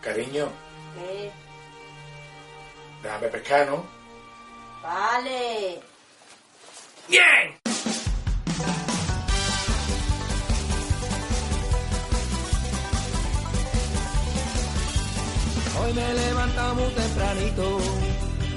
Cariño, 0.00 0.48
¿Qué? 0.94 1.30
déjame 3.02 3.28
pescar, 3.28 3.66
¿no? 3.68 3.84
Vale. 4.82 5.80
¡Bien! 7.08 7.58
Hoy 15.80 15.92
me 15.92 16.14
levanta 16.14 16.74
muy 16.74 16.90
tempranito, 16.92 17.78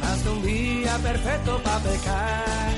hace 0.04 0.30
un 0.30 0.42
día 0.44 0.98
perfecto 0.98 1.62
para 1.64 1.80
pescar. 1.80 2.74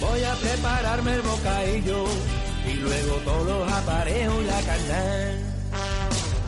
Voy 0.00 0.22
a 0.24 0.34
prepararme 0.34 1.14
el 1.14 1.22
bocadillo 1.22 2.04
y 2.70 2.74
luego 2.74 3.16
todos 3.24 3.46
los 3.46 3.72
aparejos 3.72 4.42
y 4.42 4.46
la 4.46 4.60
carne. 4.62 5.55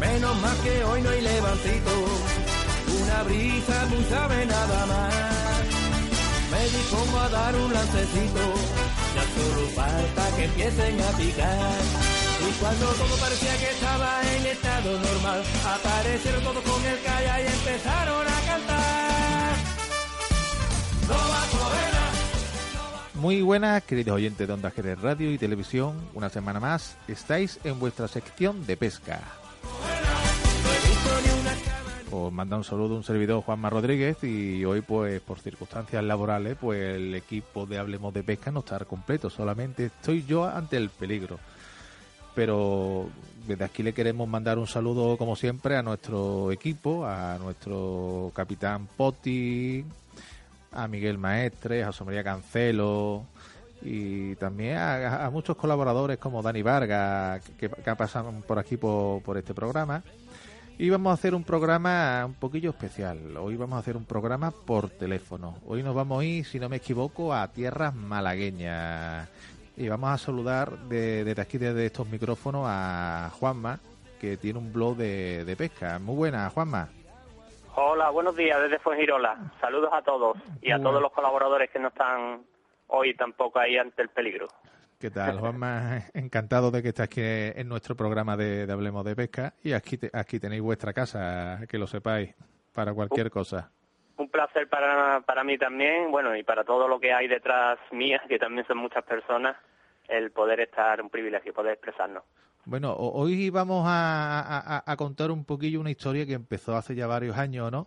Menos 0.00 0.40
mal 0.40 0.56
que 0.62 0.84
hoy 0.84 1.02
no 1.02 1.10
hay 1.10 1.20
levantito, 1.20 1.90
una 3.02 3.22
brisa 3.24 3.86
muy 3.86 4.04
sabe 4.04 4.46
nada 4.46 4.86
más. 4.86 5.14
Me 6.52 6.62
dispongo 6.64 7.18
a 7.18 7.28
dar 7.28 7.54
un 7.56 7.72
lancecito, 7.72 8.54
ya 9.14 9.22
solo 9.34 9.68
falta 9.74 10.36
que 10.36 10.44
empiecen 10.44 11.00
a 11.00 11.10
picar. 11.18 11.80
Y 12.48 12.52
cuando 12.60 12.86
todo 12.86 13.16
parecía 13.16 13.58
que 13.58 13.70
estaba 13.70 14.22
en 14.36 14.46
estado 14.46 14.98
normal, 14.98 15.42
aparecieron 15.66 16.44
todos 16.44 16.62
con 16.62 16.86
el 16.86 17.02
calla 17.02 17.42
y 17.42 17.46
empezaron 17.46 18.26
a 18.26 18.40
cantar. 18.46 19.56
No 21.08 21.14
va 21.14 21.46
Muy 23.20 23.42
buenas, 23.42 23.82
queridos 23.82 24.14
oyentes 24.14 24.46
de 24.46 24.54
Ondas 24.54 24.72
Jerez 24.74 25.00
Radio 25.00 25.32
y 25.32 25.38
Televisión. 25.38 25.96
Una 26.14 26.28
semana 26.28 26.60
más 26.60 26.96
estáis 27.08 27.58
en 27.64 27.80
vuestra 27.80 28.06
sección 28.06 28.64
de 28.64 28.76
pesca. 28.76 29.20
Os 32.10 32.32
manda 32.32 32.56
un 32.56 32.64
saludo 32.64 32.96
un 32.96 33.04
servidor 33.04 33.42
Juanma 33.42 33.68
Rodríguez 33.68 34.24
y 34.24 34.64
hoy 34.64 34.80
pues 34.80 35.20
por 35.20 35.40
circunstancias 35.40 36.02
laborales 36.02 36.56
pues 36.58 36.96
el 36.96 37.14
equipo 37.14 37.66
de 37.66 37.76
Hablemos 37.76 38.14
de 38.14 38.22
Pesca 38.22 38.50
no 38.50 38.60
está 38.60 38.78
completo, 38.86 39.28
solamente 39.28 39.86
estoy 39.86 40.24
yo 40.24 40.46
ante 40.46 40.78
el 40.78 40.88
peligro. 40.88 41.38
Pero 42.34 43.10
desde 43.46 43.64
aquí 43.64 43.82
le 43.82 43.92
queremos 43.92 44.26
mandar 44.26 44.58
un 44.58 44.66
saludo 44.66 45.18
como 45.18 45.36
siempre 45.36 45.76
a 45.76 45.82
nuestro 45.82 46.50
equipo, 46.50 47.04
a 47.04 47.36
nuestro 47.36 48.32
capitán 48.34 48.86
Poti, 48.96 49.84
a 50.72 50.88
Miguel 50.88 51.18
Maestre, 51.18 51.82
a 51.82 51.92
José 51.92 52.24
Cancelo 52.24 53.24
y 53.82 54.34
también 54.36 54.78
a, 54.78 55.26
a 55.26 55.30
muchos 55.30 55.56
colaboradores 55.56 56.16
como 56.16 56.42
Dani 56.42 56.62
Vargas 56.62 57.42
que, 57.58 57.68
que 57.68 57.96
pasan 57.96 58.42
por 58.42 58.58
aquí 58.58 58.78
por, 58.78 59.20
por 59.22 59.36
este 59.36 59.52
programa. 59.52 60.02
Y 60.80 60.90
vamos 60.90 61.10
a 61.10 61.14
hacer 61.14 61.34
un 61.34 61.42
programa 61.42 62.24
un 62.24 62.34
poquillo 62.34 62.70
especial. 62.70 63.36
Hoy 63.36 63.56
vamos 63.56 63.76
a 63.76 63.80
hacer 63.80 63.96
un 63.96 64.04
programa 64.04 64.52
por 64.52 64.88
teléfono. 64.90 65.56
Hoy 65.66 65.82
nos 65.82 65.94
vamos 65.94 66.20
a 66.20 66.24
ir, 66.24 66.44
si 66.44 66.60
no 66.60 66.68
me 66.68 66.76
equivoco, 66.76 67.34
a 67.34 67.48
tierras 67.48 67.94
malagueñas. 67.94 69.28
Y 69.76 69.88
vamos 69.88 70.10
a 70.10 70.18
saludar 70.18 70.70
de- 70.88 71.24
desde 71.24 71.42
aquí, 71.42 71.58
desde 71.58 71.86
estos 71.86 72.06
micrófonos, 72.08 72.64
a 72.66 73.30
Juanma, 73.40 73.78
que 74.20 74.36
tiene 74.36 74.58
un 74.60 74.72
blog 74.72 74.96
de, 74.96 75.44
de 75.44 75.56
pesca. 75.56 75.98
Muy 75.98 76.14
buena, 76.14 76.48
Juanma. 76.50 76.88
Hola, 77.74 78.10
buenos 78.10 78.36
días 78.36 78.60
desde 78.60 78.78
Fuengirola. 78.78 79.36
Saludos 79.60 79.90
a 79.92 80.02
todos 80.02 80.36
y 80.62 80.70
a 80.72 80.80
todos 80.80 81.00
los 81.02 81.12
colaboradores 81.12 81.70
que 81.70 81.78
no 81.80 81.88
están 81.88 82.42
hoy 82.88 83.14
tampoco 83.14 83.58
ahí 83.60 83.76
ante 83.76 84.02
el 84.02 84.08
peligro. 84.08 84.48
¿Qué 84.98 85.10
tal, 85.10 85.38
Juanma? 85.38 86.02
Encantado 86.14 86.70
de 86.70 86.82
que 86.82 86.88
estés 86.88 87.04
aquí 87.04 87.20
en 87.22 87.68
nuestro 87.68 87.94
programa 87.96 88.36
de, 88.36 88.66
de 88.66 88.72
Hablemos 88.72 89.04
de 89.04 89.14
Pesca. 89.14 89.54
Y 89.62 89.72
aquí, 89.72 89.96
te- 89.96 90.10
aquí 90.12 90.40
tenéis 90.40 90.62
vuestra 90.62 90.92
casa, 90.92 91.60
que 91.68 91.78
lo 91.78 91.86
sepáis, 91.86 92.34
para 92.72 92.92
cualquier 92.92 93.30
cosa. 93.30 93.70
Un 94.16 94.28
placer 94.28 94.68
para, 94.68 95.20
para 95.20 95.44
mí 95.44 95.56
también, 95.56 96.10
bueno, 96.10 96.34
y 96.36 96.42
para 96.42 96.64
todo 96.64 96.88
lo 96.88 96.98
que 96.98 97.12
hay 97.12 97.28
detrás 97.28 97.78
mía, 97.92 98.20
que 98.28 98.38
también 98.38 98.66
son 98.66 98.78
muchas 98.78 99.04
personas, 99.04 99.56
el 100.08 100.32
poder 100.32 100.58
estar, 100.60 101.00
un 101.00 101.10
privilegio, 101.10 101.54
poder 101.54 101.74
expresarnos. 101.74 102.24
Bueno, 102.64 102.92
ho- 102.92 103.12
hoy 103.12 103.50
vamos 103.50 103.84
a, 103.86 104.40
a- 104.78 104.82
a 104.84 104.96
contar 104.96 105.30
un 105.30 105.44
poquillo 105.44 105.78
una 105.80 105.92
historia 105.92 106.26
que 106.26 106.32
empezó 106.32 106.74
hace 106.76 106.96
ya 106.96 107.06
varios 107.06 107.36
años, 107.38 107.70
¿no? 107.70 107.86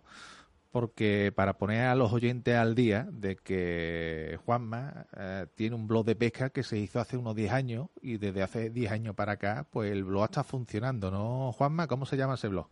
Porque 0.72 1.32
para 1.36 1.52
poner 1.58 1.82
a 1.86 1.94
los 1.94 2.12
oyentes 2.14 2.56
al 2.56 2.74
día 2.74 3.06
de 3.10 3.36
que 3.36 4.38
Juanma 4.46 5.04
eh, 5.16 5.46
tiene 5.54 5.76
un 5.76 5.86
blog 5.86 6.06
de 6.06 6.16
pesca 6.16 6.48
que 6.48 6.62
se 6.62 6.78
hizo 6.78 6.98
hace 6.98 7.18
unos 7.18 7.34
10 7.36 7.52
años 7.52 7.88
y 8.00 8.16
desde 8.16 8.42
hace 8.42 8.70
10 8.70 8.90
años 8.90 9.14
para 9.14 9.32
acá, 9.32 9.66
pues 9.70 9.92
el 9.92 10.02
blog 10.04 10.24
está 10.24 10.42
funcionando, 10.44 11.10
¿no, 11.10 11.52
Juanma? 11.52 11.86
¿Cómo 11.86 12.06
se 12.06 12.16
llama 12.16 12.34
ese 12.34 12.48
blog? 12.48 12.68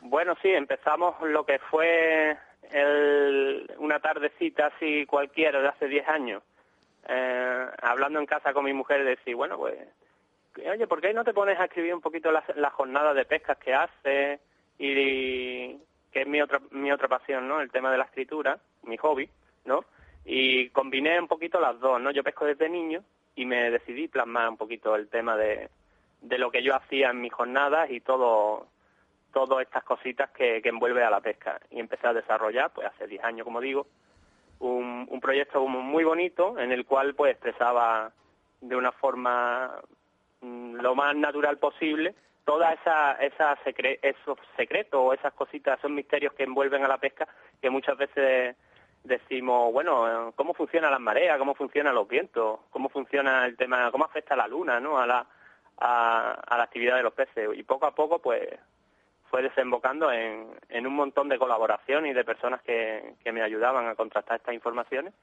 Bueno, 0.00 0.34
sí, 0.42 0.48
empezamos 0.48 1.14
lo 1.22 1.46
que 1.46 1.60
fue 1.70 2.36
el- 2.72 3.70
una 3.78 4.00
tardecita 4.00 4.66
así 4.74 5.06
cualquiera 5.06 5.60
de 5.62 5.68
hace 5.68 5.86
10 5.86 6.08
años, 6.08 6.42
eh, 7.08 7.66
hablando 7.82 8.18
en 8.18 8.26
casa 8.26 8.52
con 8.52 8.64
mi 8.64 8.72
mujer, 8.72 9.04
decir, 9.04 9.36
bueno, 9.36 9.56
pues, 9.58 9.76
oye, 10.56 10.86
¿por 10.88 11.00
qué 11.00 11.14
no 11.14 11.22
te 11.22 11.32
pones 11.32 11.56
a 11.60 11.66
escribir 11.66 11.94
un 11.94 12.00
poquito 12.00 12.32
las, 12.32 12.44
las 12.56 12.72
jornadas 12.72 13.14
de 13.14 13.24
pescas 13.24 13.58
que 13.58 13.72
haces? 13.74 14.40
Y 14.78 15.76
que 16.12 16.22
es 16.22 16.26
mi 16.26 16.40
otra, 16.40 16.60
mi 16.70 16.92
otra 16.92 17.08
pasión, 17.08 17.48
¿no? 17.48 17.60
El 17.60 17.70
tema 17.70 17.90
de 17.90 17.98
la 17.98 18.04
escritura, 18.04 18.58
mi 18.84 18.96
hobby, 18.98 19.28
¿no? 19.64 19.84
Y 20.24 20.68
combiné 20.70 21.18
un 21.18 21.28
poquito 21.28 21.60
las 21.60 21.80
dos, 21.80 22.00
¿no? 22.00 22.10
Yo 22.10 22.22
pesco 22.22 22.44
desde 22.44 22.68
niño 22.68 23.02
y 23.34 23.46
me 23.46 23.70
decidí 23.70 24.08
plasmar 24.08 24.48
un 24.48 24.56
poquito 24.56 24.94
el 24.94 25.08
tema 25.08 25.36
de, 25.36 25.70
de 26.20 26.38
lo 26.38 26.50
que 26.50 26.62
yo 26.62 26.76
hacía 26.76 27.10
en 27.10 27.20
mis 27.20 27.32
jornadas 27.32 27.90
y 27.90 28.00
todo 28.00 28.68
todas 29.32 29.62
estas 29.62 29.82
cositas 29.84 30.30
que, 30.30 30.60
que 30.60 30.68
envuelve 30.68 31.02
a 31.02 31.10
la 31.10 31.20
pesca. 31.20 31.58
Y 31.70 31.80
empecé 31.80 32.06
a 32.06 32.12
desarrollar, 32.12 32.70
pues 32.72 32.86
hace 32.86 33.06
10 33.06 33.24
años, 33.24 33.44
como 33.44 33.62
digo, 33.62 33.86
un, 34.58 35.06
un 35.08 35.20
proyecto 35.20 35.66
muy 35.66 36.04
bonito 36.04 36.58
en 36.58 36.70
el 36.70 36.84
cual 36.84 37.14
pues 37.14 37.32
expresaba 37.32 38.12
de 38.60 38.76
una 38.76 38.92
forma 38.92 39.80
mm, 40.42 40.74
lo 40.74 40.94
más 40.94 41.16
natural 41.16 41.58
posible 41.58 42.14
toda 42.44 42.72
esa, 42.72 43.12
esa 43.14 43.56
secre- 43.64 43.98
esos 44.02 44.38
secretos 44.56 45.00
o 45.02 45.12
esas 45.12 45.32
cositas, 45.34 45.78
esos 45.78 45.90
misterios 45.90 46.32
que 46.34 46.44
envuelven 46.44 46.84
a 46.84 46.88
la 46.88 46.98
pesca 46.98 47.28
que 47.60 47.70
muchas 47.70 47.96
veces 47.96 48.56
decimos, 49.04 49.72
bueno, 49.72 50.32
¿cómo 50.36 50.54
funcionan 50.54 50.90
las 50.90 51.00
mareas? 51.00 51.38
¿Cómo 51.38 51.54
funcionan 51.54 51.94
los 51.94 52.06
vientos? 52.08 52.60
¿Cómo 52.70 52.88
funciona 52.88 53.46
el 53.46 53.56
tema? 53.56 53.90
¿Cómo 53.90 54.04
afecta 54.04 54.36
la 54.36 54.46
luna, 54.46 54.80
no? 54.80 54.98
A 54.98 55.06
la, 55.06 55.26
a, 55.78 56.32
a 56.32 56.56
la 56.56 56.64
actividad 56.64 56.96
de 56.96 57.02
los 57.02 57.12
peces. 57.12 57.48
Y 57.54 57.62
poco 57.64 57.86
a 57.86 57.94
poco, 57.94 58.20
pues, 58.20 58.48
fue 59.28 59.42
desembocando 59.42 60.12
en, 60.12 60.48
en 60.68 60.86
un 60.86 60.94
montón 60.94 61.28
de 61.28 61.38
colaboración 61.38 62.06
y 62.06 62.12
de 62.12 62.24
personas 62.24 62.62
que, 62.62 63.14
que 63.24 63.32
me 63.32 63.42
ayudaban 63.42 63.88
a 63.88 63.94
contrastar 63.94 64.36
estas 64.36 64.54
informaciones. 64.54 65.14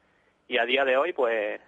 Y 0.47 0.57
a 0.57 0.65
día 0.65 0.83
de 0.83 0.97
hoy, 0.97 1.13
pues, 1.13 1.61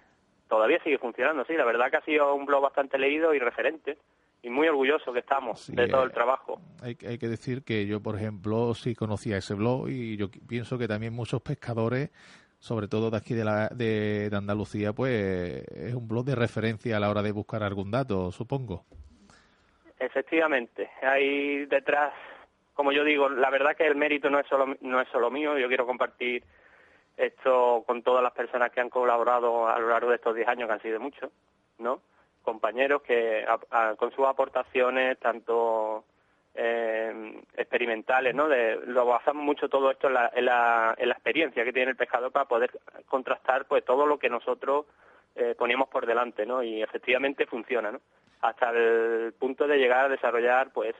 todavía 0.50 0.82
sigue 0.84 0.98
funcionando, 0.98 1.46
sí. 1.46 1.54
La 1.54 1.66
verdad 1.66 1.92
que 1.92 1.98
ha 1.98 2.02
sido 2.02 2.34
un 2.34 2.46
blog 2.46 2.64
bastante 2.64 2.98
leído 2.98 3.34
y 3.34 3.40
referente. 3.40 3.98
Y 4.44 4.50
muy 4.50 4.68
orgulloso 4.68 5.14
que 5.14 5.20
estamos 5.20 5.62
Sí, 5.62 5.76
de 5.76 5.88
todo 5.88 6.02
eh, 6.02 6.06
el 6.06 6.12
trabajo. 6.12 6.60
Hay, 6.82 6.98
hay 7.08 7.18
que 7.18 7.28
decir 7.28 7.64
que 7.64 7.86
yo, 7.86 8.02
por 8.02 8.16
ejemplo, 8.16 8.74
sí 8.74 8.96
conocía 8.96 9.38
ese 9.38 9.54
blog 9.54 9.90
y 9.90 10.18
yo 10.18 10.30
pienso 10.48 10.78
que 10.78 10.88
también 10.88 11.14
muchos 11.14 11.42
pescadores, 11.42 12.10
sobre 12.58 12.88
todo 12.88 13.12
de 13.12 13.18
aquí 13.18 13.34
de, 13.36 13.46
la, 13.46 13.70
de, 13.70 14.30
de 14.30 14.36
Andalucía, 14.36 14.94
pues 14.94 15.64
es 15.68 15.94
un 15.94 16.08
blog 16.08 16.26
de 16.26 16.36
referencia 16.36 16.98
a 16.98 17.00
la 17.00 17.10
hora 17.10 17.22
de 17.22 17.32
buscar 17.32 17.62
algún 17.62 17.92
dato, 17.92 18.32
supongo. 18.32 18.86
Efectivamente, 20.00 20.90
hay 21.04 21.68
detrás, 21.68 22.12
como 22.74 22.92
yo 22.92 23.04
digo, 23.04 23.30
la 23.30 23.52
verdad 23.52 23.76
que 23.76 23.86
el 23.86 23.96
mérito 23.96 24.32
no 24.32 24.40
es 24.40 24.48
solo 24.48 24.76
no 24.82 25.00
es 25.00 25.08
solo 25.10 25.30
mío, 25.30 25.60
yo 25.60 25.68
quiero 25.68 25.86
compartir 25.86 26.44
esto 27.18 27.84
con 27.86 28.02
todas 28.02 28.24
las 28.24 28.34
personas 28.34 28.72
que 28.72 28.82
han 28.82 28.90
colaborado 28.90 29.68
a 29.68 29.78
lo 29.80 29.90
largo 29.90 30.10
de 30.10 30.16
estos 30.16 30.36
10 30.36 30.48
años, 30.48 30.68
que 30.68 30.74
han 30.74 30.82
sido 30.82 31.00
muchos, 31.00 31.32
¿no? 31.78 32.02
Compañeros 32.44 33.02
que 33.04 33.46
a- 33.48 33.60
a- 33.92 33.96
con 33.96 34.12
sus 34.12 34.26
aportaciones, 34.26 35.18
tanto 35.20 36.04
eh, 36.54 37.42
experimentales, 37.56 38.36
¿no? 38.36 38.48
De, 38.50 38.76
lo 38.88 39.06
basamos 39.06 39.44
mucho 39.44 39.70
todo 39.70 39.90
esto 39.90 40.08
en 40.08 40.14
la, 40.16 40.32
en, 40.36 40.46
la, 40.46 40.94
en 40.98 41.08
la 41.08 41.14
experiencia 41.14 41.64
que 41.64 41.72
tiene 41.72 41.92
el 41.92 41.98
pescador 41.98 42.32
para 42.32 42.46
poder 42.46 42.72
contrastar 43.08 43.66
pues 43.66 43.86
todo 43.86 44.06
lo 44.06 44.20
que 44.20 44.30
nosotros 44.30 44.86
eh, 45.36 45.56
poníamos 45.58 45.88
por 45.88 46.06
delante, 46.06 46.46
¿no? 46.46 46.62
Y 46.62 46.82
efectivamente 46.84 47.46
funciona, 47.46 47.92
¿no? 47.92 48.02
Hasta 48.42 48.72
el 48.72 49.34
punto 49.40 49.66
de 49.68 49.78
llegar 49.78 50.06
a 50.06 50.10
desarrollar, 50.10 50.72
pues, 50.74 50.96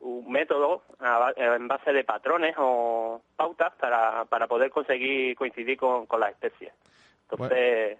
un 0.00 0.32
método 0.32 0.82
a 0.98 1.32
en 1.36 1.68
base 1.68 1.92
de 1.92 2.02
patrones 2.04 2.54
o 2.58 3.20
pautas 3.36 3.72
para, 3.74 4.24
para 4.24 4.46
poder 4.48 4.70
conseguir 4.70 5.36
coincidir 5.36 5.76
con, 5.76 6.06
con 6.06 6.18
las 6.20 6.30
especies. 6.30 6.72
Entonces, 7.30 7.98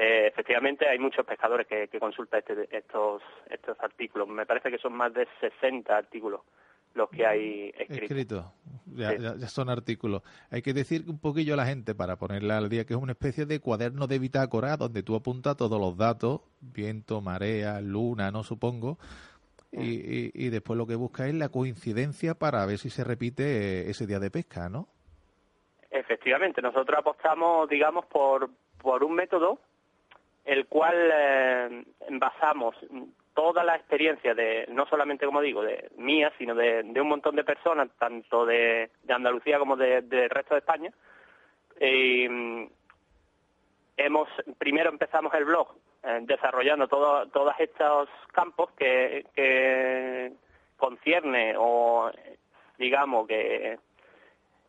eh, 0.00 0.28
efectivamente 0.28 0.88
hay 0.88 0.98
muchos 0.98 1.26
pescadores 1.26 1.66
que, 1.66 1.88
que 1.88 1.98
consultan 1.98 2.38
este- 2.38 2.68
estos, 2.76 3.20
estos 3.50 3.76
artículos. 3.80 4.28
Me 4.28 4.46
parece 4.46 4.70
que 4.70 4.78
son 4.78 4.92
más 4.94 5.12
de 5.12 5.26
60 5.40 5.94
artículos 5.96 6.40
los 6.94 7.10
que 7.10 7.26
hay 7.26 7.68
escritos. 7.76 8.02
Escrito, 8.02 8.52
ya, 8.86 9.10
Sí. 9.10 9.18
ya, 9.22 9.36
ya 9.36 9.46
son 9.48 9.68
artículos. 9.68 10.22
Hay 10.50 10.62
que 10.62 10.72
decir 10.72 11.04
un 11.08 11.18
poquillo 11.18 11.54
a 11.54 11.56
la 11.56 11.66
gente 11.66 11.94
para 11.94 12.16
ponerla 12.16 12.58
al 12.58 12.68
día 12.68 12.84
que 12.86 12.94
es 12.94 13.00
una 13.00 13.12
especie 13.12 13.44
de 13.44 13.60
cuaderno 13.60 14.06
de 14.06 14.18
bitácora 14.18 14.76
donde 14.76 15.02
tú 15.02 15.14
apuntas 15.16 15.56
todos 15.56 15.78
los 15.80 15.96
datos, 15.96 16.40
viento, 16.60 17.20
marea, 17.20 17.80
luna, 17.80 18.30
no 18.30 18.42
supongo, 18.42 18.98
y, 19.70 19.90
y, 19.90 20.30
y 20.34 20.48
después 20.48 20.78
lo 20.78 20.86
que 20.86 20.94
busca 20.94 21.26
es 21.28 21.34
la 21.34 21.50
coincidencia 21.50 22.34
para 22.34 22.64
ver 22.66 22.78
si 22.78 22.88
se 22.88 23.04
repite 23.04 23.42
eh, 23.82 23.90
ese 23.90 24.06
día 24.06 24.18
de 24.18 24.30
pesca, 24.30 24.68
¿no? 24.68 24.88
Efectivamente, 25.90 26.60
nosotros 26.62 26.98
apostamos, 26.98 27.68
digamos, 27.68 28.06
por, 28.06 28.50
por 28.80 29.04
un 29.04 29.14
método 29.14 29.60
el 30.48 30.66
cual 30.66 30.96
eh, 31.12 31.84
basamos 32.12 32.74
toda 33.34 33.62
la 33.62 33.76
experiencia 33.76 34.34
de, 34.34 34.66
no 34.70 34.86
solamente, 34.86 35.26
como 35.26 35.42
digo, 35.42 35.62
de 35.62 35.90
mía, 35.98 36.32
sino 36.38 36.54
de, 36.54 36.82
un 36.98 37.08
montón 37.08 37.36
de 37.36 37.44
personas, 37.44 37.90
tanto 37.98 38.46
de, 38.46 38.90
de 39.02 39.14
Andalucía 39.14 39.58
como 39.58 39.76
del 39.76 40.08
de, 40.08 40.26
resto 40.28 40.54
de 40.54 40.60
España. 40.60 40.90
Eh, 41.78 42.66
hemos, 43.98 44.28
primero 44.56 44.88
empezamos 44.88 45.34
el 45.34 45.44
blog 45.44 45.68
eh, 46.02 46.20
desarrollando 46.22 46.88
todo, 46.88 47.26
todos 47.28 47.54
estos 47.58 48.08
campos 48.32 48.70
que, 48.70 49.26
que 49.34 50.32
concierne 50.78 51.54
o, 51.58 52.10
digamos, 52.78 53.28
que 53.28 53.78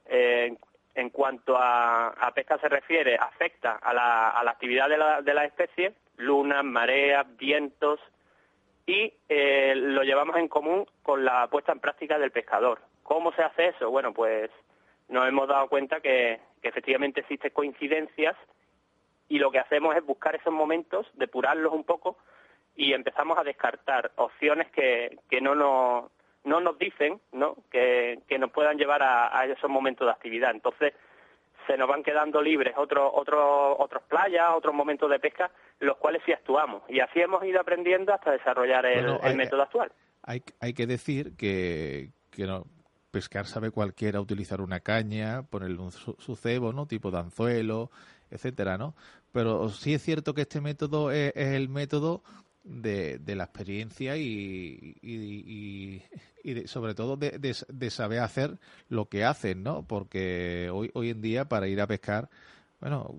eh, 0.07 0.57
en 0.95 1.09
cuanto 1.09 1.57
a, 1.57 2.09
a, 2.09 2.31
pesca 2.33 2.57
se 2.59 2.67
refiere, 2.67 3.15
afecta 3.15 3.73
a 3.73 3.93
la, 3.93 4.29
a 4.29 4.43
la 4.43 4.51
actividad 4.51 4.89
de 4.89 4.97
la, 4.97 5.21
de 5.21 5.33
la 5.33 5.45
especie, 5.45 5.93
lunas, 6.17 6.63
mareas, 6.63 7.25
vientos, 7.37 7.99
y 8.85 9.13
eh, 9.29 9.73
lo 9.75 10.03
llevamos 10.03 10.35
en 10.37 10.47
común 10.47 10.85
con 11.03 11.23
la 11.23 11.47
puesta 11.47 11.71
en 11.71 11.79
práctica 11.79 12.17
del 12.17 12.31
pescador. 12.31 12.79
¿Cómo 13.03 13.31
se 13.33 13.43
hace 13.43 13.67
eso? 13.67 13.89
Bueno, 13.91 14.13
pues 14.13 14.49
nos 15.09 15.27
hemos 15.27 15.47
dado 15.47 15.67
cuenta 15.67 15.99
que, 15.99 16.39
que 16.61 16.69
efectivamente 16.69 17.21
existen 17.21 17.51
coincidencias 17.51 18.35
y 19.27 19.37
lo 19.37 19.51
que 19.51 19.59
hacemos 19.59 19.95
es 19.95 20.03
buscar 20.03 20.35
esos 20.35 20.53
momentos, 20.53 21.07
depurarlos 21.13 21.71
un 21.71 21.83
poco 21.83 22.17
y 22.75 22.93
empezamos 22.93 23.37
a 23.37 23.43
descartar 23.43 24.11
opciones 24.15 24.71
que, 24.71 25.19
que 25.29 25.39
no 25.39 25.53
nos 25.53 26.11
no 26.49 26.59
nos 26.59 26.77
dicen 26.77 27.21
¿no? 27.31 27.55
Que, 27.71 28.19
que 28.27 28.39
nos 28.39 28.51
puedan 28.51 28.77
llevar 28.77 29.03
a, 29.03 29.37
a, 29.37 29.45
esos 29.45 29.69
momentos 29.69 30.07
de 30.07 30.11
actividad. 30.11 30.51
Entonces, 30.51 30.93
se 31.67 31.77
nos 31.77 31.87
van 31.87 32.03
quedando 32.03 32.41
libres 32.41 32.73
otros 32.77 33.11
otros 33.13 33.75
otros 33.77 34.03
playas, 34.09 34.51
otros 34.55 34.73
momentos 34.73 35.09
de 35.09 35.19
pesca, 35.19 35.51
los 35.79 35.97
cuales 35.97 36.21
sí 36.25 36.33
actuamos. 36.33 36.81
Y 36.89 36.99
así 36.99 37.21
hemos 37.21 37.43
ido 37.45 37.61
aprendiendo 37.61 38.13
hasta 38.13 38.31
desarrollar 38.31 38.85
el, 38.87 39.05
bueno, 39.05 39.19
hay, 39.21 39.31
el 39.31 39.37
método 39.37 39.61
actual. 39.61 39.91
Hay, 40.23 40.41
hay 40.59 40.73
que 40.73 40.87
decir 40.87 41.37
que, 41.37 42.09
que 42.31 42.45
no, 42.45 42.65
pescar 43.11 43.45
sabe 43.45 43.69
cualquiera 43.69 44.19
utilizar 44.19 44.61
una 44.61 44.79
caña, 44.79 45.43
ponerle 45.43 45.79
un, 45.79 45.91
su, 45.91 46.15
su, 46.17 46.35
cebo, 46.35 46.73
¿no? 46.73 46.87
Tipo 46.87 47.11
de 47.11 47.19
anzuelo, 47.19 47.91
etcétera, 48.31 48.77
¿no? 48.77 48.95
Pero 49.31 49.69
sí 49.69 49.93
es 49.93 50.01
cierto 50.01 50.33
que 50.33 50.41
este 50.41 50.61
método 50.61 51.11
es, 51.11 51.31
es 51.35 51.53
el 51.53 51.69
método 51.69 52.23
de, 52.69 53.17
de, 53.19 53.35
la 53.35 53.45
experiencia 53.45 54.15
y, 54.17 54.95
y, 55.01 56.03
y, 56.43 56.53
de, 56.53 56.67
sobre 56.67 56.93
todo 56.93 57.17
de, 57.17 57.31
de, 57.39 57.89
saber 57.89 58.19
hacer 58.19 58.59
lo 58.87 59.09
que 59.09 59.25
hacen, 59.25 59.63
¿no? 59.63 59.83
Porque 59.83 60.69
hoy, 60.71 60.91
hoy 60.93 61.09
en 61.09 61.21
día 61.21 61.45
para 61.45 61.67
ir 61.67 61.81
a 61.81 61.87
pescar, 61.87 62.29
bueno, 62.79 63.15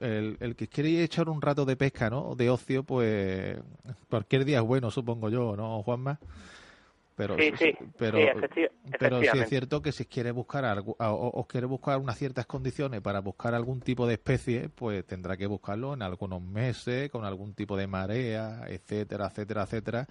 el, 0.00 0.36
el 0.40 0.56
que 0.56 0.68
quiere 0.68 1.02
echar 1.02 1.28
un 1.28 1.42
rato 1.42 1.64
de 1.64 1.76
pesca, 1.76 2.08
¿no? 2.08 2.34
De 2.34 2.48
ocio, 2.48 2.84
pues 2.84 3.58
cualquier 4.08 4.44
día 4.44 4.58
es 4.58 4.64
bueno, 4.64 4.90
supongo 4.90 5.28
yo, 5.28 5.56
¿no, 5.56 5.82
Juanma? 5.82 6.18
Pero 7.16 7.34
sí, 7.38 7.50
sí, 7.58 7.74
pero, 7.96 8.18
sí, 8.54 8.66
pero 8.98 9.22
sí 9.22 9.38
es 9.38 9.48
cierto 9.48 9.80
que 9.80 9.90
si 9.90 10.04
quiere 10.04 10.32
buscar 10.32 10.66
algo, 10.66 10.96
o, 11.00 11.06
o, 11.06 11.46
quiere 11.48 11.66
buscar 11.66 11.96
unas 11.98 12.18
ciertas 12.18 12.44
condiciones 12.44 13.00
para 13.00 13.20
buscar 13.20 13.54
algún 13.54 13.80
tipo 13.80 14.06
de 14.06 14.14
especie, 14.14 14.68
pues 14.68 15.04
tendrá 15.06 15.38
que 15.38 15.46
buscarlo 15.46 15.94
en 15.94 16.02
algunos 16.02 16.42
meses, 16.42 17.10
con 17.10 17.24
algún 17.24 17.54
tipo 17.54 17.74
de 17.78 17.86
marea, 17.86 18.66
etcétera, 18.68 19.28
etcétera, 19.28 19.62
etcétera. 19.62 20.08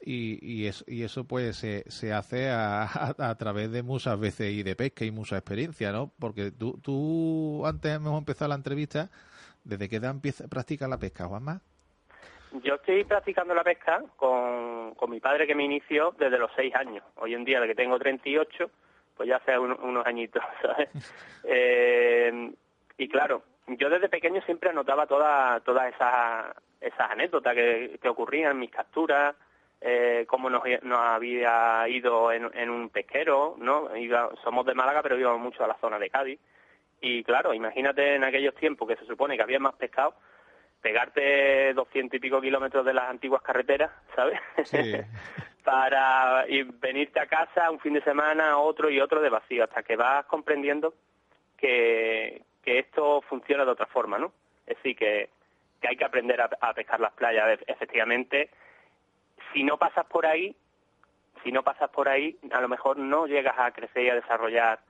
Y, 0.00 0.44
y, 0.44 0.66
eso, 0.66 0.84
y 0.88 1.02
eso 1.04 1.24
pues 1.24 1.56
se, 1.56 1.84
se 1.88 2.12
hace 2.12 2.50
a, 2.50 2.82
a, 2.82 3.14
a, 3.16 3.34
través 3.36 3.70
de 3.70 3.84
muchas 3.84 4.18
veces 4.18 4.52
y 4.52 4.64
de 4.64 4.74
pesca 4.74 5.04
y 5.04 5.12
mucha 5.12 5.36
experiencia, 5.36 5.92
¿no? 5.92 6.12
Porque 6.18 6.50
tú, 6.50 6.80
tú 6.82 7.64
antes 7.64 7.94
hemos 7.94 8.18
empezado 8.18 8.48
la 8.48 8.56
entrevista, 8.56 9.08
¿desde 9.62 9.88
qué 9.88 9.96
edad 9.96 10.10
empieza, 10.10 10.48
practicas 10.48 10.90
la 10.90 10.98
pesca, 10.98 11.26
Juanma? 11.26 11.62
Yo 12.62 12.74
estoy 12.76 13.02
practicando 13.04 13.52
la 13.52 13.64
pesca 13.64 14.02
con, 14.16 14.94
con 14.94 15.10
mi 15.10 15.18
padre 15.18 15.46
que 15.46 15.56
me 15.56 15.64
inició 15.64 16.14
desde 16.16 16.38
los 16.38 16.52
seis 16.54 16.72
años. 16.74 17.04
Hoy 17.16 17.34
en 17.34 17.44
día, 17.44 17.60
de 17.60 17.66
que 17.66 17.74
tengo 17.74 17.98
38, 17.98 18.70
pues 19.16 19.28
ya 19.28 19.36
hace 19.36 19.58
un, 19.58 19.72
unos 19.72 20.06
añitos, 20.06 20.42
¿sabes? 20.62 20.88
eh, 21.44 22.52
y 22.96 23.08
claro, 23.08 23.42
yo 23.66 23.90
desde 23.90 24.08
pequeño 24.08 24.40
siempre 24.42 24.70
anotaba 24.70 25.06
todas 25.06 25.64
todas 25.64 25.92
esas, 25.92 26.54
esas 26.80 27.10
anécdotas 27.10 27.54
que, 27.54 27.98
que 28.00 28.08
ocurrían 28.08 28.58
mis 28.58 28.70
capturas, 28.70 29.34
eh, 29.80 30.24
cómo 30.28 30.48
nos, 30.48 30.62
nos 30.82 30.98
había 30.98 31.88
ido 31.88 32.30
en, 32.30 32.48
en 32.54 32.70
un 32.70 32.88
pesquero, 32.88 33.56
¿no? 33.58 33.96
Iba, 33.96 34.30
somos 34.44 34.64
de 34.64 34.74
Málaga, 34.74 35.02
pero 35.02 35.18
íbamos 35.18 35.40
mucho 35.40 35.64
a 35.64 35.68
la 35.68 35.78
zona 35.78 35.98
de 35.98 36.08
Cádiz. 36.08 36.40
Y 37.00 37.24
claro, 37.24 37.52
imagínate 37.52 38.14
en 38.14 38.22
aquellos 38.22 38.54
tiempos 38.54 38.88
que 38.88 38.96
se 38.96 39.06
supone 39.06 39.36
que 39.36 39.42
había 39.42 39.58
más 39.58 39.74
pescado, 39.74 40.14
pegarte 40.84 41.72
doscientos 41.72 42.18
y 42.18 42.20
pico 42.20 42.42
kilómetros 42.42 42.84
de 42.84 42.92
las 42.92 43.08
antiguas 43.08 43.40
carreteras, 43.40 43.90
¿sabes? 44.14 44.38
Sí. 44.64 44.92
Para 45.64 46.44
venirte 46.78 47.18
a 47.20 47.26
casa 47.26 47.70
un 47.70 47.80
fin 47.80 47.94
de 47.94 48.02
semana, 48.02 48.58
otro 48.58 48.90
y 48.90 49.00
otro 49.00 49.22
de 49.22 49.30
vacío, 49.30 49.64
hasta 49.64 49.82
que 49.82 49.96
vas 49.96 50.26
comprendiendo 50.26 50.92
que, 51.56 52.42
que 52.62 52.80
esto 52.80 53.22
funciona 53.22 53.64
de 53.64 53.70
otra 53.70 53.86
forma, 53.86 54.18
¿no? 54.18 54.34
Es 54.66 54.76
decir, 54.76 54.94
que, 54.94 55.30
que 55.80 55.88
hay 55.88 55.96
que 55.96 56.04
aprender 56.04 56.42
a, 56.42 56.50
a 56.60 56.74
pescar 56.74 57.00
las 57.00 57.14
playas. 57.14 57.60
Efectivamente, 57.66 58.50
si 59.54 59.64
no 59.64 59.78
pasas 59.78 60.04
por 60.04 60.26
ahí, 60.26 60.54
si 61.42 61.50
no 61.50 61.62
pasas 61.62 61.88
por 61.88 62.10
ahí, 62.10 62.36
a 62.52 62.60
lo 62.60 62.68
mejor 62.68 62.98
no 62.98 63.26
llegas 63.26 63.58
a 63.58 63.70
crecer 63.70 64.02
y 64.02 64.10
a 64.10 64.16
desarrollar 64.16 64.80